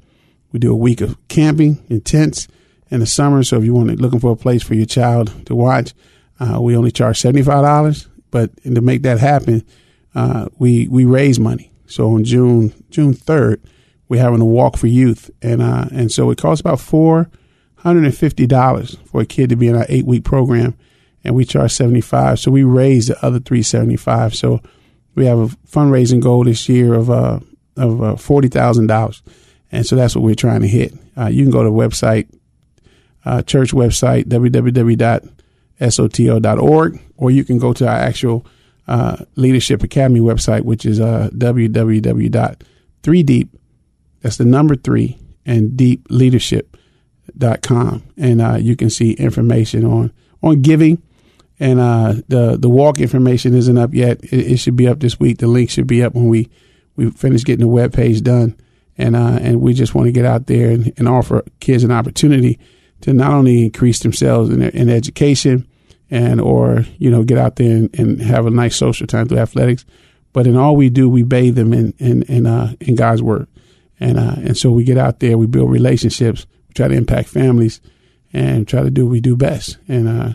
We 0.53 0.59
do 0.59 0.73
a 0.73 0.77
week 0.77 1.01
of 1.01 1.17
camping 1.29 1.85
in 1.89 2.01
tents 2.01 2.49
in 2.91 3.01
the 3.01 3.07
summer. 3.07 3.43
So 3.45 3.57
if 3.59 3.65
you 3.65 3.73
want 3.73 4.01
looking 4.01 4.21
for 4.21 4.33
a 4.33 4.37
place 4.37 4.63
for 4.63 4.75
your 4.75 4.87
child 4.87 5.47
to 5.47 5.55
watch, 5.55 5.95
uh, 6.41 6.61
we 6.61 6.77
only 6.77 6.91
charge 6.91 7.21
seventy 7.21 7.43
five 7.43 7.63
dollars. 7.63 8.09
But 8.31 8.51
to 8.63 8.81
make 8.81 9.03
that 9.03 9.19
happen, 9.19 9.65
uh, 10.15 10.49
we 10.59 10.89
we 10.89 11.05
raise 11.05 11.39
money. 11.39 11.73
So 11.87 12.15
on 12.15 12.25
June 12.25 12.73
June 12.91 13.15
third, 13.15 13.63
we're 14.09 14.21
having 14.21 14.41
a 14.41 14.45
walk 14.45 14.77
for 14.77 14.89
youth, 14.89 15.31
and 15.41 15.63
uh, 15.63 15.87
and 15.93 16.11
so 16.11 16.31
it 16.31 16.39
costs 16.39 16.61
about 16.61 16.81
four 16.81 17.31
hundred 17.77 18.05
and 18.05 18.17
fifty 18.17 18.47
dollars 18.47 18.97
for 19.07 19.21
a 19.21 19.27
kid 19.27 19.51
to 19.51 19.57
be 19.57 19.69
in 19.69 19.77
our 19.77 19.87
eight 19.89 20.07
week 20.07 20.25
program 20.25 20.77
and 21.25 21.35
we 21.35 21.45
charge 21.45 21.73
75. 21.73 22.39
So 22.41 22.51
we 22.51 22.65
raised 22.65 23.11
the 23.11 23.23
other 23.25 23.41
375. 23.41 24.35
So 24.35 24.61
we 25.15 25.27
have 25.27 25.39
a 25.39 25.49
fundraising 25.67 26.23
goal 26.23 26.45
this 26.45 26.67
year 26.69 26.95
of, 26.95 27.11
uh, 27.11 27.41
of 27.77 28.03
uh, 28.03 28.15
$40,000. 28.15 29.23
And 29.73 29.87
so 29.87 29.95
that's 29.97 30.15
what 30.15 30.25
we're 30.25 30.35
trying 30.35 30.61
to 30.63 30.69
hit. 30.69 30.95
Uh, 31.17 31.27
you 31.27 31.45
can 31.45 31.51
go 31.51 31.63
to 31.63 31.69
the 31.69 31.75
website, 31.75 32.29
uh, 33.25 33.43
church 33.43 33.73
website, 33.73 34.25
www.soto.org, 34.25 37.01
or 37.17 37.31
you 37.31 37.45
can 37.45 37.59
go 37.59 37.73
to 37.73 37.87
our 37.87 37.97
actual 37.97 38.45
uh, 38.89 39.25
Leadership 39.37 39.83
Academy 39.83 40.21
website, 40.21 40.63
which 40.63 40.85
is 40.85 41.01
uh, 41.01 41.31
www.3deep, 41.33 43.49
that's 44.21 44.37
the 44.37 44.45
number 44.45 44.77
three, 44.77 45.19
and 45.47 45.71
deepleadership.com. 45.73 48.03
And 48.17 48.43
uh, 48.43 48.59
you 48.61 48.77
can 48.77 48.91
see 48.91 49.13
information 49.13 49.85
on, 49.85 50.13
on 50.43 50.61
giving 50.61 51.01
and 51.61 51.79
uh, 51.79 52.15
the 52.29 52.57
the 52.57 52.71
walk 52.71 52.99
information 52.99 53.55
isn't 53.55 53.79
up 53.79 53.93
yet. 53.93 54.25
It, 54.25 54.53
it, 54.53 54.57
should 54.57 54.77
be 54.77 54.89
up 54.89 54.99
this 54.99 55.21
week. 55.21 55.39
The 55.39 55.47
link 55.47 55.69
should 55.71 55.87
be 55.87 56.03
up 56.03 56.15
when 56.15 56.29
we 56.29 56.49
we 56.97 57.11
finish 57.11 57.45
getting 57.45 57.61
the 57.61 57.69
web 57.69 57.93
page 57.93 58.23
done, 58.23 58.57
and 58.97 59.15
uh, 59.15 59.39
and 59.41 59.61
we 59.61 59.75
just 59.75 59.95
want 59.95 60.07
to 60.07 60.13
get 60.13 60.25
out 60.25 60.47
there 60.47 60.71
and, 60.71 60.93
and, 60.97 61.07
offer 61.07 61.45
kids 61.61 61.85
an 61.85 61.93
opportunity 61.93 62.59
to 63.03 63.13
not 63.13 63.33
only 63.33 63.65
increase 63.65 64.01
themselves 64.01 64.51
in, 64.51 64.63
in 64.63 64.89
education 64.89 65.69
and 66.11 66.41
or 66.41 66.87
you 66.99 67.11
know 67.11 67.23
get 67.23 67.39
out 67.39 67.57
there 67.57 67.77
and, 67.77 67.99
and, 67.99 68.21
have 68.23 68.47
a 68.47 68.51
nice 68.51 68.75
social 68.75 69.07
time 69.07 69.29
through 69.29 69.39
athletics, 69.39 69.85
but 70.33 70.47
in 70.47 70.57
all 70.57 70.77
we 70.77 70.89
do, 70.89 71.11
we 71.11 71.23
bathe 71.23 71.57
them 71.57 71.75
in 71.75 71.93
in 71.99 72.23
in, 72.23 72.47
uh, 72.47 72.73
in 72.81 72.95
God's 72.95 73.23
word, 73.23 73.47
and 74.01 74.19
uh, 74.19 74.37
and 74.37 74.57
so 74.57 74.71
we 74.71 74.83
get 74.83 74.97
out 74.97 75.21
there, 75.21 75.37
we 75.37 75.47
build 75.47 75.71
relationships, 75.71 76.47
we 76.69 76.73
try 76.73 76.89
to 76.89 76.95
impact 76.95 77.29
families, 77.29 77.83
and 78.33 78.67
try 78.67 78.83
to 78.83 78.91
do 78.91 79.05
what 79.05 79.13
we 79.13 79.21
do 79.21 79.37
best, 79.37 79.77
and 79.89 80.09
uh, 80.09 80.33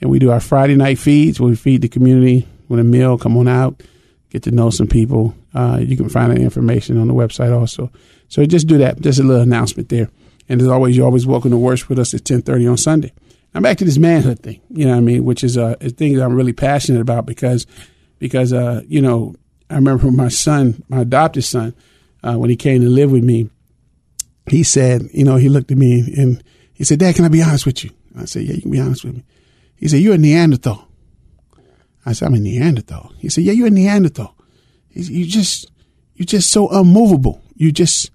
And 0.00 0.10
we 0.10 0.18
do 0.18 0.30
our 0.30 0.40
Friday 0.40 0.76
night 0.76 0.98
feeds 0.98 1.40
where 1.40 1.50
we 1.50 1.56
feed 1.56 1.82
the 1.82 1.88
community 1.88 2.48
with 2.68 2.80
a 2.80 2.84
meal. 2.84 3.18
Come 3.18 3.36
on 3.36 3.48
out, 3.48 3.82
get 4.30 4.42
to 4.44 4.50
know 4.50 4.70
some 4.70 4.86
people. 4.86 5.34
Uh, 5.54 5.78
you 5.80 5.96
can 5.96 6.08
find 6.08 6.32
that 6.32 6.38
information 6.38 6.98
on 6.98 7.08
the 7.08 7.14
website 7.14 7.56
also. 7.56 7.90
So 8.28 8.44
just 8.46 8.66
do 8.66 8.78
that. 8.78 9.00
Just 9.00 9.18
a 9.18 9.22
little 9.22 9.42
announcement 9.42 9.88
there. 9.88 10.08
And 10.48 10.60
as 10.60 10.68
always, 10.68 10.96
you're 10.96 11.06
always 11.06 11.26
welcome 11.26 11.50
to 11.50 11.58
worship 11.58 11.88
with 11.88 11.98
us 11.98 12.14
at 12.14 12.20
1030 12.20 12.66
on 12.66 12.76
Sunday. 12.76 13.12
Now 13.54 13.60
back 13.60 13.78
to 13.78 13.84
this 13.84 13.98
manhood 13.98 14.40
thing, 14.40 14.60
you 14.70 14.84
know 14.84 14.92
what 14.92 14.98
I 14.98 15.00
mean, 15.00 15.24
which 15.24 15.42
is 15.42 15.58
uh, 15.58 15.74
a 15.80 15.90
thing 15.90 16.14
that 16.14 16.24
I'm 16.24 16.34
really 16.34 16.52
passionate 16.52 17.00
about 17.00 17.26
because, 17.26 17.66
because, 18.18 18.52
uh, 18.52 18.82
you 18.86 19.02
know, 19.02 19.34
I 19.68 19.74
remember 19.74 20.10
my 20.12 20.28
son, 20.28 20.82
my 20.88 21.00
adopted 21.00 21.44
son, 21.44 21.74
uh, 22.22 22.34
when 22.34 22.50
he 22.50 22.56
came 22.56 22.82
to 22.82 22.88
live 22.88 23.10
with 23.10 23.24
me, 23.24 23.50
he 24.46 24.62
said, 24.62 25.08
you 25.12 25.24
know, 25.24 25.36
he 25.36 25.48
looked 25.48 25.70
at 25.70 25.78
me 25.78 26.12
and 26.16 26.42
he 26.72 26.84
said, 26.84 26.98
Dad, 26.98 27.14
can 27.14 27.24
I 27.24 27.28
be 27.28 27.42
honest 27.42 27.66
with 27.66 27.84
you? 27.84 27.90
I 28.16 28.24
said, 28.24 28.42
Yeah, 28.42 28.54
you 28.54 28.62
can 28.62 28.70
be 28.70 28.80
honest 28.80 29.04
with 29.04 29.16
me. 29.16 29.24
He 29.80 29.88
said, 29.88 30.00
You're 30.00 30.14
a 30.14 30.18
Neanderthal. 30.18 30.86
I 32.06 32.12
said, 32.12 32.26
I'm 32.26 32.34
a 32.34 32.38
Neanderthal. 32.38 33.12
He 33.18 33.28
said, 33.28 33.44
Yeah, 33.44 33.52
you're 33.52 33.68
a 33.68 33.70
Neanderthal. 33.70 34.36
He 34.90 35.02
said, 35.02 35.14
you 35.14 35.26
just, 35.26 35.70
you're 36.14 36.26
just 36.26 36.50
so 36.50 36.68
unmovable. 36.68 37.42
You 37.56 37.72
just, 37.72 38.10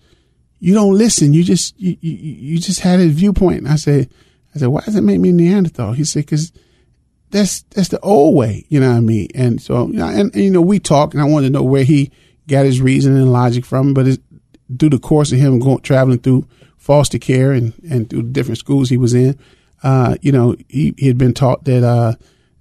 you 0.60 0.73
don't 0.73 0.93
listen. 0.93 1.34
You 1.34 1.43
just, 1.43 1.78
you, 1.80 1.97
you, 2.01 2.12
you 2.12 2.60
just 2.60 2.82
had 2.82 2.99
a 2.99 3.08
viewpoint. 3.08 3.60
And 3.60 3.67
I 3.67 3.75
said, 3.75 4.10
I 4.54 4.60
said, 4.60 4.67
why 4.67 4.82
does 4.82 4.95
it 4.95 5.01
make 5.01 5.19
me 5.19 5.30
a 5.30 5.34
Neanderthal? 5.34 5.93
He 5.93 6.04
said, 6.04 6.25
because 6.25 6.51
that's 7.32 7.63
that's 7.63 7.89
the 7.89 7.99
old 7.99 8.36
way, 8.36 8.65
you 8.69 8.80
know 8.80 8.89
what 8.89 8.97
I 8.97 9.01
mean? 9.01 9.28
And 9.36 9.62
so, 9.62 9.88
you 9.88 9.93
know, 9.93 10.08
and, 10.08 10.34
and, 10.34 10.43
you 10.43 10.51
know, 10.51 10.62
we 10.62 10.80
talked, 10.80 11.13
and 11.13 11.21
I 11.21 11.25
wanted 11.25 11.47
to 11.47 11.54
know 11.54 11.63
where 11.63 11.84
he 11.84 12.12
got 12.47 12.65
his 12.65 12.80
reason 12.80 13.17
and 13.17 13.34
logic 13.34 13.65
from. 13.65 13.93
But 13.93 14.08
it, 14.08 14.21
through 14.80 14.91
the 14.91 14.99
course 14.99 15.32
of 15.32 15.39
him 15.39 15.60
going 15.60 15.82
traveling 15.82 16.19
through 16.19 16.47
foster 16.78 17.17
care 17.17 17.51
and 17.51 17.73
and 17.89 18.10
through 18.10 18.23
different 18.23 18.60
schools 18.60 18.89
he 18.89 18.97
was 18.97 19.13
in, 19.13 19.38
uh, 19.83 20.15
you 20.21 20.31
know, 20.31 20.55
he, 20.67 20.93
he 20.97 21.07
had 21.07 21.17
been 21.17 21.33
taught 21.33 21.63
that 21.65 21.83
uh, 21.83 22.15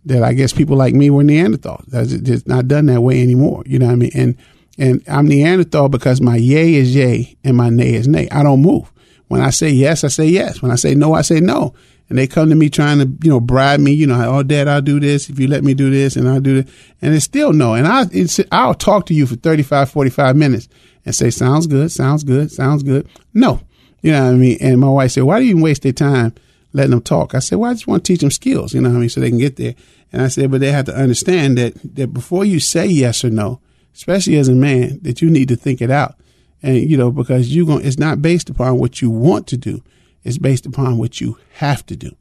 that 0.06 0.22
I 0.22 0.34
guess 0.34 0.52
people 0.52 0.76
like 0.76 0.94
me 0.94 1.10
were 1.10 1.22
Neanderthals. 1.22 1.86
That's 1.86 2.12
it's 2.12 2.46
not 2.46 2.68
done 2.68 2.86
that 2.86 3.00
way 3.00 3.22
anymore. 3.22 3.62
You 3.66 3.78
know 3.78 3.86
what 3.86 3.92
I 3.92 3.96
mean? 3.96 4.10
And 4.14 4.36
and 4.78 5.02
I'm 5.08 5.26
Neanderthal 5.26 5.88
because 5.88 6.20
my 6.20 6.36
yay 6.36 6.74
is 6.74 6.94
yay 6.94 7.36
and 7.44 7.56
my 7.56 7.70
nay 7.70 7.94
is 7.94 8.08
nay. 8.08 8.28
I 8.30 8.42
don't 8.42 8.62
move. 8.62 8.90
When 9.28 9.40
I 9.40 9.50
say 9.50 9.70
yes, 9.70 10.04
I 10.04 10.08
say 10.08 10.26
yes. 10.26 10.60
When 10.60 10.70
I 10.70 10.76
say 10.76 10.94
no, 10.94 11.14
I 11.14 11.22
say 11.22 11.40
no. 11.40 11.74
And 12.08 12.18
they 12.18 12.26
come 12.26 12.50
to 12.50 12.54
me 12.54 12.68
trying 12.68 12.98
to, 12.98 13.10
you 13.24 13.30
know, 13.30 13.40
bribe 13.40 13.80
me, 13.80 13.92
you 13.92 14.06
know, 14.06 14.22
oh, 14.28 14.42
dad, 14.42 14.68
I'll 14.68 14.82
do 14.82 15.00
this 15.00 15.30
if 15.30 15.38
you 15.40 15.48
let 15.48 15.64
me 15.64 15.72
do 15.72 15.90
this 15.90 16.16
and 16.16 16.28
I'll 16.28 16.40
do 16.40 16.62
this. 16.62 16.74
And 17.00 17.14
it's 17.14 17.24
still 17.24 17.54
no. 17.54 17.74
And 17.74 17.86
I, 17.86 18.04
I'll 18.52 18.74
talk 18.74 19.06
to 19.06 19.14
you 19.14 19.26
for 19.26 19.36
35, 19.36 19.90
45 19.90 20.36
minutes 20.36 20.68
and 21.06 21.14
say, 21.14 21.30
sounds 21.30 21.66
good, 21.66 21.90
sounds 21.90 22.22
good, 22.22 22.52
sounds 22.52 22.82
good. 22.82 23.08
No. 23.32 23.60
You 24.02 24.12
know 24.12 24.24
what 24.24 24.34
I 24.34 24.36
mean? 24.36 24.58
And 24.60 24.80
my 24.80 24.88
wife 24.88 25.12
said, 25.12 25.22
why 25.22 25.38
do 25.38 25.46
you 25.46 25.52
even 25.52 25.62
waste 25.62 25.82
their 25.82 25.92
time 25.92 26.34
letting 26.74 26.90
them 26.90 27.00
talk? 27.00 27.34
I 27.34 27.38
said, 27.38 27.56
well, 27.56 27.70
I 27.70 27.74
just 27.74 27.86
want 27.86 28.04
to 28.04 28.12
teach 28.12 28.20
them 28.20 28.30
skills, 28.30 28.74
you 28.74 28.80
know 28.82 28.90
what 28.90 28.96
I 28.96 29.00
mean? 29.00 29.08
So 29.08 29.20
they 29.20 29.30
can 29.30 29.38
get 29.38 29.56
there. 29.56 29.74
And 30.12 30.20
I 30.20 30.28
said, 30.28 30.50
but 30.50 30.60
they 30.60 30.70
have 30.70 30.84
to 30.86 30.94
understand 30.94 31.56
that, 31.56 31.74
that 31.96 32.12
before 32.12 32.44
you 32.44 32.60
say 32.60 32.86
yes 32.86 33.24
or 33.24 33.30
no, 33.30 33.60
especially 33.94 34.36
as 34.36 34.48
a 34.48 34.54
man, 34.54 34.98
that 35.02 35.22
you 35.22 35.30
need 35.30 35.48
to 35.48 35.56
think 35.56 35.80
it 35.80 35.90
out. 35.90 36.16
And, 36.62 36.78
you 36.78 36.96
know, 36.96 37.10
because 37.10 37.54
you're 37.54 37.66
going 37.66 37.84
it's 37.84 37.98
not 37.98 38.22
based 38.22 38.50
upon 38.50 38.78
what 38.78 39.00
you 39.00 39.10
want 39.10 39.46
to 39.48 39.56
do. 39.56 39.82
It's 40.22 40.38
based 40.38 40.66
upon 40.66 40.98
what 40.98 41.20
you 41.20 41.38
have 41.54 41.84
to 41.86 41.96
do. 41.96 42.16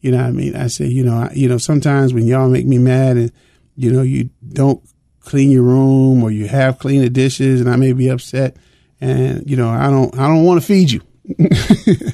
You 0.00 0.12
know 0.12 0.18
what 0.18 0.26
I 0.26 0.30
mean? 0.30 0.54
I 0.54 0.68
say, 0.68 0.86
you 0.86 1.04
know, 1.04 1.14
I, 1.14 1.32
you 1.34 1.48
know, 1.48 1.58
sometimes 1.58 2.14
when 2.14 2.26
y'all 2.26 2.48
make 2.48 2.66
me 2.66 2.78
mad 2.78 3.16
and, 3.16 3.32
you 3.76 3.92
know, 3.92 4.02
you 4.02 4.30
don't 4.48 4.82
clean 5.20 5.50
your 5.50 5.64
room 5.64 6.22
or 6.22 6.30
you 6.30 6.46
have 6.46 6.78
clean 6.78 7.00
the 7.00 7.10
dishes 7.10 7.60
and 7.60 7.68
I 7.68 7.76
may 7.76 7.92
be 7.92 8.08
upset 8.08 8.56
and, 9.00 9.48
you 9.48 9.56
know, 9.56 9.68
I 9.68 9.90
don't, 9.90 10.16
I 10.18 10.28
don't 10.28 10.44
want 10.44 10.60
to 10.60 10.66
feed 10.66 10.90
you, 10.90 11.00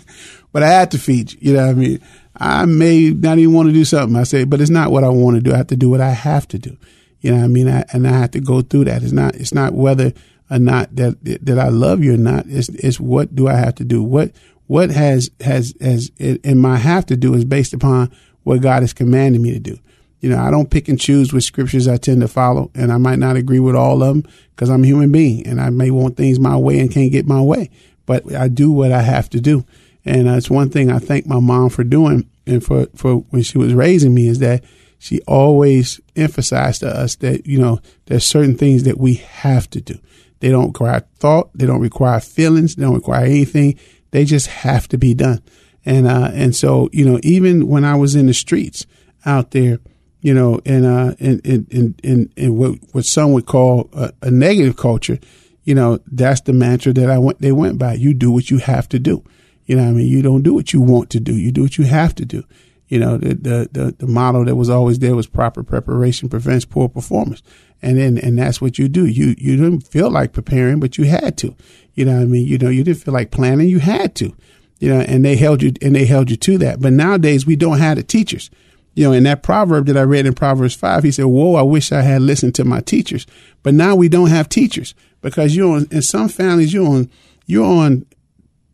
but 0.55 0.63
I 0.63 0.69
had 0.69 0.93
to 0.93 0.99
feed 0.99 1.33
you. 1.33 1.39
You 1.41 1.53
know 1.55 1.67
what 1.67 1.71
I 1.71 1.75
mean? 1.75 2.01
I 2.37 2.65
may 2.65 3.11
not 3.11 3.39
even 3.39 3.53
want 3.55 3.69
to 3.71 3.73
do 3.73 3.85
something. 3.85 4.17
I 4.17 4.23
say, 4.23 4.45
but 4.45 4.61
it's 4.61 4.71
not 4.71 4.93
what 4.93 5.03
I 5.03 5.09
want 5.09 5.37
to 5.37 5.43
do. 5.43 5.53
I 5.53 5.57
have 5.57 5.67
to 5.67 5.77
do 5.77 5.91
what 5.91 6.01
I 6.01 6.11
have 6.11 6.47
to 6.49 6.59
do. 6.59 6.77
You 7.21 7.33
know 7.33 7.39
what 7.39 7.45
I 7.45 7.49
mean? 7.49 7.69
I, 7.69 7.85
and 7.93 8.07
I 8.07 8.13
have 8.13 8.31
to 8.31 8.41
go 8.41 8.63
through 8.63 8.85
that. 8.85 9.03
It's 9.03 9.11
not, 9.11 9.35
it's 9.35 9.53
not 9.53 9.73
whether 9.73 10.13
or 10.49 10.61
not 10.61 10.95
that, 10.95 11.19
that 11.25 11.59
I 11.59 11.71
love 11.71 12.05
you 12.05 12.15
or 12.15 12.19
not. 12.19 12.47
It's, 12.47 12.69
it's 12.69 13.01
what 13.01 13.35
do 13.35 13.49
I 13.49 13.55
have 13.55 13.75
to 13.77 13.85
do? 13.85 14.01
What, 14.01 14.31
what 14.69 14.91
has, 14.91 15.29
has, 15.41 15.75
has, 15.81 16.13
and 16.21 16.61
my 16.61 16.77
have 16.77 17.07
to 17.07 17.17
do 17.17 17.35
is 17.35 17.45
based 17.45 17.75
upon 17.75 18.13
what 18.45 18.63
God 18.63 18.85
has 18.85 18.93
commanded 18.93 19.41
me 19.41 19.51
to 19.55 19.61
do. 19.61 19.77
You 20.21 20.31
know, 20.31 20.39
I 20.39 20.53
don't 20.53 20.71
pick 20.71 20.89
and 20.89 21.01
choose 21.01 21.33
which 21.33 21.45
scriptures 21.45 21.89
I 21.89 21.97
tend 21.97 22.21
to 22.21 22.29
follow, 22.29 22.71
and 22.77 22.93
I 22.93 22.99
might 22.99 23.19
not 23.19 23.37
agree 23.37 23.61
with 23.61 23.75
all 23.75 24.05
of 24.05 24.15
them 24.15 24.33
because 24.55 24.71
I'm 24.71 24.85
a 24.85 24.87
human 24.87 25.11
being 25.11 25.49
and 25.49 25.61
I 25.61 25.71
may 25.71 25.91
want 25.91 26.17
things 26.17 26.39
my 26.39 26.57
way 26.57 26.79
and 26.79 26.93
can't 26.93 27.11
get 27.11 27.27
my 27.27 27.43
way, 27.43 27.71
but 28.07 28.33
I 28.33 28.47
do 28.47 28.71
what 28.71 28.93
I 28.93 29.03
have 29.03 29.29
to 29.31 29.41
do. 29.41 29.67
And 30.05 30.27
that's 30.27 30.51
one 30.51 30.71
thing 30.71 30.91
I 30.91 30.99
thank 30.99 31.27
my 31.27 31.41
mom 31.41 31.71
for 31.71 31.85
doing 31.85 32.29
and 32.47 32.63
for, 32.63 32.87
for 32.95 33.17
when 33.31 33.43
she 33.43 33.59
was 33.59 33.75
raising 33.75 34.15
me 34.15 34.29
is 34.29 34.39
that 34.41 34.65
she 34.99 35.21
always 35.23 36.01
emphasized 36.17 36.81
to 36.81 36.89
us 36.89 37.17
that, 37.17 37.47
you 37.47 37.59
know, 37.59 37.81
there's 38.07 38.25
certain 38.25 38.57
things 38.57 38.85
that 38.85 38.99
we 38.99 39.15
have 39.15 39.69
to 39.71 39.81
do. 39.81 39.99
They 40.41 40.51
don't 40.51 40.69
require 40.69 41.01
thought. 41.17 41.51
They 41.55 41.67
don't 41.67 41.81
require 41.81 42.21
feelings. 42.21 42.77
They 42.77 42.85
don't 42.85 42.95
require 42.95 43.25
anything. 43.25 43.79
They 44.11 44.25
just 44.25 44.47
have 44.49 44.89
to 44.89 44.99
be 44.99 45.15
done. 45.15 45.43
And, 45.87 46.07
uh, 46.07 46.31
and 46.33 46.55
so, 46.55 46.89
you 46.93 47.05
know, 47.05 47.19
even 47.23 47.67
when 47.67 47.85
I 47.85 47.95
was 47.97 48.15
in 48.15 48.27
the 48.27 48.35
streets 48.35 48.87
out 49.27 49.51
there, 49.51 49.79
you 50.21 50.33
know, 50.33 50.61
and, 50.65 50.87
uh, 50.87 51.15
in, 51.19 51.41
in, 51.41 51.95
in, 52.03 52.33
in, 52.37 52.57
what, 52.57 52.79
what 52.93 53.05
some 53.05 53.33
would 53.33 53.47
call 53.47 53.91
a, 53.93 54.13
a 54.23 54.31
negative 54.31 54.77
culture, 54.77 55.19
you 55.65 55.75
know, 55.75 55.99
that's 56.07 56.43
the 56.43 56.53
mantra 56.53 56.93
that 56.95 57.11
I 57.11 57.19
went, 57.19 57.41
they 57.41 57.53
went 57.53 57.79
by. 57.79 57.95
You 57.95 58.15
do 58.15 58.31
what 58.31 58.51
you 58.51 58.59
have 58.59 58.89
to 58.91 58.99
do. 58.99 59.23
You 59.67 59.77
know 59.77 59.89
I 59.89 59.93
mean? 59.93 60.07
You 60.07 60.23
don't 60.23 60.43
do 60.43 60.55
what 60.55 60.73
you 60.73 60.81
want 60.81 61.11
to 61.11 61.21
do. 61.21 61.37
You 61.37 61.53
do 61.53 61.63
what 61.63 61.79
you 61.79 61.85
have 61.85 62.15
to 62.17 62.25
do. 62.25 62.45
You 62.89 62.99
know, 62.99 63.17
the, 63.17 63.35
the, 63.35 63.69
the, 63.73 63.95
the 63.99 64.07
motto 64.07 64.45
that 64.45 64.57
was 64.57 64.69
always 64.69 64.99
there 64.99 65.17
was 65.17 65.27
proper 65.27 65.63
preparation 65.63 66.29
prevents 66.29 66.65
poor 66.65 66.89
performance. 66.89 67.43
And 67.81 67.99
then, 67.99 68.19
and 68.19 68.39
that's 68.39 68.61
what 68.61 68.79
you 68.79 68.89
do. 68.89 69.07
You, 69.07 69.35
you 69.39 69.57
didn't 69.57 69.89
feel 69.89 70.11
like 70.11 70.33
preparing, 70.33 70.81
but 70.81 70.99
you 70.99 71.05
had 71.05 71.37
to. 71.39 71.57
You 71.95 72.05
know 72.05 72.21
I 72.21 72.25
mean? 72.25 72.47
You 72.47 72.59
know, 72.59 72.69
you 72.69 72.85
didn't 72.85 73.03
feel 73.03 73.15
like 73.15 73.31
planning, 73.31 73.69
you 73.69 73.79
had 73.79 74.15
to. 74.17 74.35
You 74.81 74.91
know, 74.91 75.01
and 75.01 75.25
they 75.25 75.37
held 75.37 75.63
you, 75.63 75.73
and 75.81 75.95
they 75.95 76.05
held 76.05 76.31
you 76.31 76.37
to 76.37 76.59
that. 76.59 76.81
But 76.81 76.93
nowadays 76.93 77.47
we 77.47 77.57
don't 77.57 77.79
have 77.79 77.97
the 77.97 78.03
teachers. 78.03 78.51
You 78.95 79.05
know, 79.05 79.13
in 79.13 79.25
that 79.25 79.43
proverb 79.43 79.87
that 79.87 79.97
I 79.97 80.03
read 80.03 80.27
in 80.27 80.35
Proverbs 80.35 80.75
5, 80.75 81.03
he 81.03 81.11
said, 81.11 81.25
Whoa, 81.25 81.55
I 81.55 81.63
wish 81.63 81.91
I 81.91 82.03
had 82.03 82.23
listened 82.23 82.55
to 82.57 82.65
my 82.65 82.81
teachers. 82.81 83.27
But 83.63 83.75
now 83.75 83.97
we 83.97 84.09
don't 84.09 84.31
have 84.31 84.49
teachers 84.49 84.95
because 85.21 85.57
you're 85.57 85.75
on, 85.77 85.87
in 85.91 86.03
some 86.03 86.29
families, 86.29 86.73
you're 86.73 86.87
on, 86.87 87.11
you're 87.47 87.65
on 87.65 88.07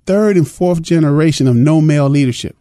third 0.07 0.37
and 0.37 0.49
fourth 0.49 0.83
generation 0.83 1.47
of 1.47 1.57
no 1.57 1.81
male 1.81 2.09
leadership. 2.09 2.57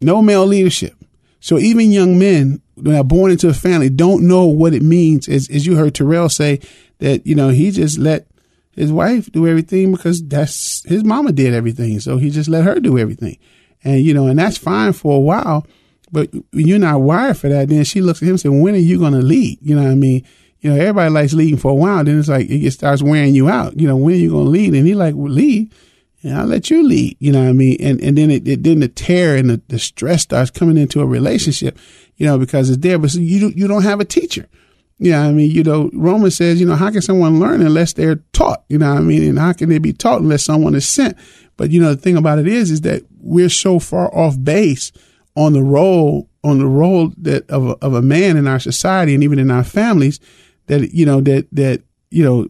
No 0.00 0.22
male 0.22 0.46
leadership. 0.46 0.94
So 1.40 1.58
even 1.58 1.92
young 1.92 2.18
men 2.18 2.62
that 2.78 2.98
are 2.98 3.04
born 3.04 3.30
into 3.30 3.48
a 3.48 3.54
family 3.54 3.90
don't 3.90 4.26
know 4.26 4.46
what 4.46 4.74
it 4.74 4.82
means. 4.82 5.28
As, 5.28 5.48
as 5.50 5.66
you 5.66 5.76
heard 5.76 5.94
Terrell 5.94 6.28
say 6.28 6.60
that, 6.98 7.26
you 7.26 7.34
know, 7.34 7.50
he 7.50 7.70
just 7.70 7.98
let 7.98 8.26
his 8.72 8.92
wife 8.92 9.30
do 9.30 9.46
everything 9.46 9.92
because 9.92 10.26
that's 10.26 10.82
his 10.84 11.04
mama 11.04 11.32
did 11.32 11.54
everything. 11.54 12.00
So 12.00 12.16
he 12.16 12.30
just 12.30 12.48
let 12.48 12.64
her 12.64 12.80
do 12.80 12.98
everything. 12.98 13.38
And, 13.84 14.00
you 14.00 14.14
know, 14.14 14.26
and 14.26 14.38
that's 14.38 14.58
fine 14.58 14.92
for 14.92 15.16
a 15.16 15.20
while. 15.20 15.66
But 16.10 16.30
you're 16.52 16.78
not 16.78 17.00
wired 17.00 17.38
for 17.38 17.48
that, 17.48 17.68
then 17.68 17.84
she 17.84 18.00
looks 18.00 18.22
at 18.22 18.26
him 18.26 18.30
and 18.30 18.40
says, 18.40 18.50
when 18.50 18.74
are 18.74 18.78
you 18.78 18.98
going 18.98 19.14
to 19.14 19.22
lead? 19.22 19.58
You 19.60 19.74
know 19.74 19.82
what 19.82 19.90
I 19.90 19.96
mean? 19.96 20.24
You 20.64 20.70
know, 20.70 20.80
everybody 20.80 21.10
likes 21.10 21.34
leading 21.34 21.58
for 21.58 21.70
a 21.70 21.74
while. 21.74 22.02
Then 22.02 22.18
it's 22.18 22.28
like, 22.28 22.48
it 22.48 22.70
starts 22.70 23.02
wearing 23.02 23.34
you 23.34 23.50
out. 23.50 23.78
You 23.78 23.86
know, 23.86 23.96
when 23.96 24.14
are 24.14 24.18
you 24.18 24.30
going 24.30 24.46
to 24.46 24.50
lead? 24.50 24.74
And 24.74 24.86
he 24.86 24.94
like, 24.94 25.14
well, 25.14 25.30
lead 25.30 25.70
and 26.22 26.34
I'll 26.34 26.46
let 26.46 26.70
you 26.70 26.82
lead, 26.82 27.18
you 27.20 27.32
know 27.32 27.42
what 27.42 27.50
I 27.50 27.52
mean? 27.52 27.76
And, 27.80 28.00
and 28.00 28.16
then 28.16 28.30
it, 28.30 28.48
it 28.48 28.62
then 28.62 28.80
the 28.80 28.88
tear 28.88 29.36
and 29.36 29.50
the, 29.50 29.60
the 29.68 29.78
stress 29.78 30.22
starts 30.22 30.50
coming 30.50 30.78
into 30.78 31.02
a 31.02 31.06
relationship, 31.06 31.78
you 32.16 32.26
know, 32.26 32.38
because 32.38 32.70
it's 32.70 32.80
there, 32.80 32.98
but 32.98 33.12
you, 33.12 33.52
you 33.54 33.68
don't 33.68 33.82
have 33.82 34.00
a 34.00 34.06
teacher. 34.06 34.48
You 34.98 35.10
know 35.10 35.22
I 35.22 35.32
mean? 35.32 35.50
You 35.50 35.64
know, 35.64 35.90
Romans 35.92 36.36
says, 36.36 36.60
you 36.60 36.66
know, 36.66 36.76
how 36.76 36.90
can 36.90 37.02
someone 37.02 37.40
learn 37.40 37.60
unless 37.60 37.92
they're 37.92 38.22
taught? 38.32 38.64
You 38.70 38.78
know 38.78 38.88
what 38.88 39.00
I 39.00 39.02
mean? 39.02 39.22
And 39.28 39.38
how 39.38 39.52
can 39.52 39.68
they 39.68 39.78
be 39.78 39.92
taught 39.92 40.22
unless 40.22 40.44
someone 40.44 40.74
is 40.74 40.88
sent? 40.88 41.18
But, 41.58 41.72
you 41.72 41.80
know, 41.80 41.94
the 41.94 42.00
thing 42.00 42.16
about 42.16 42.38
it 42.38 42.46
is, 42.46 42.70
is 42.70 42.80
that 42.82 43.02
we're 43.20 43.50
so 43.50 43.78
far 43.78 44.08
off 44.16 44.42
base 44.42 44.92
on 45.36 45.52
the 45.52 45.62
role, 45.62 46.30
on 46.42 46.58
the 46.58 46.66
role 46.66 47.12
that 47.18 47.50
of 47.50 47.66
a, 47.66 47.72
of 47.84 47.92
a 47.92 48.02
man 48.02 48.38
in 48.38 48.48
our 48.48 48.60
society 48.60 49.12
and 49.12 49.22
even 49.22 49.38
in 49.38 49.50
our 49.50 49.64
families 49.64 50.20
that, 50.66 50.92
you 50.92 51.06
know, 51.06 51.20
that, 51.20 51.46
that, 51.52 51.82
you 52.10 52.24
know, 52.24 52.48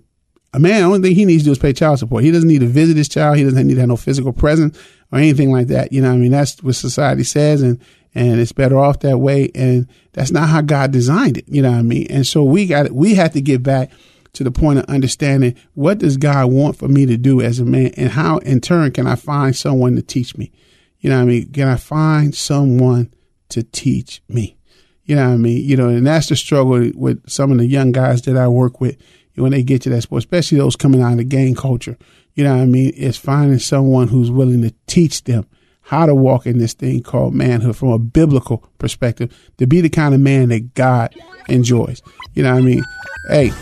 a 0.54 0.60
man, 0.60 0.82
the 0.82 0.86
only 0.86 1.00
thing 1.00 1.16
he 1.16 1.24
needs 1.24 1.42
to 1.42 1.46
do 1.46 1.52
is 1.52 1.58
pay 1.58 1.72
child 1.72 1.98
support. 1.98 2.22
He 2.22 2.30
doesn't 2.30 2.48
need 2.48 2.60
to 2.60 2.66
visit 2.66 2.96
his 2.96 3.08
child. 3.08 3.36
He 3.36 3.44
doesn't 3.44 3.66
need 3.66 3.74
to 3.74 3.80
have 3.80 3.88
no 3.88 3.96
physical 3.96 4.32
presence 4.32 4.78
or 5.10 5.18
anything 5.18 5.50
like 5.50 5.66
that. 5.66 5.92
You 5.92 6.00
know, 6.00 6.12
I 6.12 6.16
mean, 6.16 6.30
that's 6.30 6.62
what 6.62 6.76
society 6.76 7.24
says, 7.24 7.60
and 7.60 7.80
and 8.14 8.38
it's 8.38 8.52
better 8.52 8.78
off 8.78 9.00
that 9.00 9.18
way. 9.18 9.50
And 9.54 9.88
that's 10.12 10.30
not 10.30 10.48
how 10.48 10.60
God 10.60 10.92
designed 10.92 11.38
it. 11.38 11.44
You 11.48 11.62
know 11.62 11.72
what 11.72 11.78
I 11.78 11.82
mean? 11.82 12.06
And 12.08 12.24
so 12.24 12.44
we 12.44 12.66
got 12.66 12.92
we 12.92 13.16
have 13.16 13.32
to 13.32 13.40
get 13.40 13.64
back 13.64 13.90
to 14.34 14.44
the 14.44 14.52
point 14.52 14.78
of 14.78 14.84
understanding 14.86 15.56
what 15.74 15.98
does 15.98 16.16
God 16.16 16.52
want 16.52 16.76
for 16.76 16.86
me 16.86 17.04
to 17.06 17.16
do 17.16 17.40
as 17.40 17.58
a 17.58 17.64
man, 17.64 17.92
and 17.96 18.10
how 18.10 18.38
in 18.38 18.60
turn 18.60 18.92
can 18.92 19.08
I 19.08 19.16
find 19.16 19.56
someone 19.56 19.96
to 19.96 20.02
teach 20.02 20.36
me? 20.36 20.52
You 21.00 21.10
know 21.10 21.16
what 21.16 21.22
I 21.22 21.26
mean? 21.26 21.52
Can 21.52 21.68
I 21.68 21.76
find 21.76 22.32
someone 22.32 23.12
to 23.48 23.64
teach 23.64 24.22
me? 24.28 24.56
You 25.04 25.16
know 25.16 25.28
what 25.28 25.34
I 25.34 25.36
mean? 25.36 25.64
You 25.64 25.76
know, 25.76 25.88
and 25.88 26.06
that's 26.06 26.28
the 26.28 26.36
struggle 26.36 26.90
with 26.94 27.28
some 27.28 27.52
of 27.52 27.58
the 27.58 27.66
young 27.66 27.92
guys 27.92 28.22
that 28.22 28.36
I 28.36 28.48
work 28.48 28.80
with 28.80 28.96
when 29.36 29.52
they 29.52 29.62
get 29.62 29.82
to 29.82 29.90
that 29.90 30.02
sport, 30.02 30.20
especially 30.20 30.58
those 30.58 30.76
coming 30.76 31.02
out 31.02 31.12
of 31.12 31.18
the 31.18 31.24
gang 31.24 31.54
culture. 31.54 31.98
You 32.34 32.44
know 32.44 32.54
what 32.54 32.62
I 32.62 32.66
mean? 32.66 32.92
It's 32.96 33.18
finding 33.18 33.58
someone 33.58 34.08
who's 34.08 34.30
willing 34.30 34.62
to 34.62 34.72
teach 34.86 35.24
them 35.24 35.46
how 35.82 36.06
to 36.06 36.14
walk 36.14 36.46
in 36.46 36.58
this 36.58 36.72
thing 36.72 37.02
called 37.02 37.34
manhood 37.34 37.76
from 37.76 37.90
a 37.90 37.98
biblical 37.98 38.66
perspective 38.78 39.36
to 39.58 39.66
be 39.66 39.80
the 39.80 39.90
kind 39.90 40.14
of 40.14 40.20
man 40.20 40.48
that 40.48 40.74
God 40.74 41.14
enjoys. 41.48 42.00
You 42.32 42.42
know 42.42 42.52
what 42.52 42.58
I 42.58 42.62
mean? 42.62 42.84
Hey, 43.28 43.52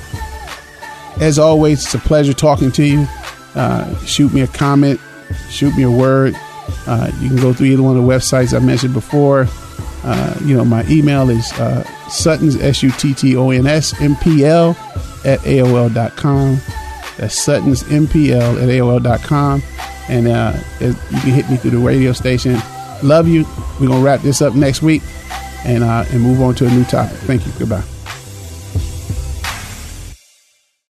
as 1.21 1.39
always, 1.39 1.85
it's 1.85 1.95
a 1.95 1.99
pleasure 1.99 2.33
talking 2.33 2.71
to 2.73 2.85
you. 2.85 3.07
Uh, 3.55 3.95
shoot 4.05 4.33
me 4.33 4.41
a 4.41 4.47
comment, 4.47 5.01
shoot 5.51 5.77
me 5.77 5.83
a 5.83 5.91
word. 5.91 6.35
Uh, 6.87 7.11
you 7.21 7.29
can 7.29 7.39
go 7.39 7.53
through 7.53 7.67
either 7.67 7.83
one 7.83 7.97
of 7.97 8.03
the 8.03 8.09
websites 8.09 8.57
I 8.57 8.65
mentioned 8.65 8.95
before. 8.95 9.47
Uh, 10.05 10.37
you 10.45 10.57
know, 10.57 10.65
my 10.65 10.85
email 10.89 11.31
is 11.31 11.53
uh, 11.53 11.85
Suttons, 12.09 12.57
S 12.57 12.83
U 12.83 12.91
T 12.93 13.15
T 13.15 13.37
O 13.37 13.51
N 13.51 13.67
S 13.67 13.99
M 14.01 14.17
P 14.17 14.45
L 14.45 14.71
at 15.25 15.39
AOL.com. 15.41 16.61
That's 17.19 17.41
Suttons 17.41 17.83
MPL 17.85 18.63
at 18.63 18.69
AOL.com. 18.69 19.63
And 20.09 20.29
uh, 20.29 20.55
you 20.81 20.95
can 20.95 21.31
hit 21.31 21.49
me 21.51 21.57
through 21.57 21.71
the 21.73 21.79
radio 21.79 22.13
station. 22.13 22.61
Love 23.03 23.29
you. 23.29 23.45
We're 23.81 23.89
going 23.89 24.01
to 24.01 24.05
wrap 24.05 24.21
this 24.21 24.43
up 24.43 24.55
next 24.55 24.83
week 24.83 25.03
and, 25.65 25.85
uh, 25.85 26.05
and 26.11 26.21
move 26.21 26.41
on 26.43 26.55
to 26.57 26.67
a 26.67 26.71
new 26.71 26.85
topic. 26.85 27.17
Thank 27.19 27.47
you. 27.47 27.53
Goodbye. 27.59 27.92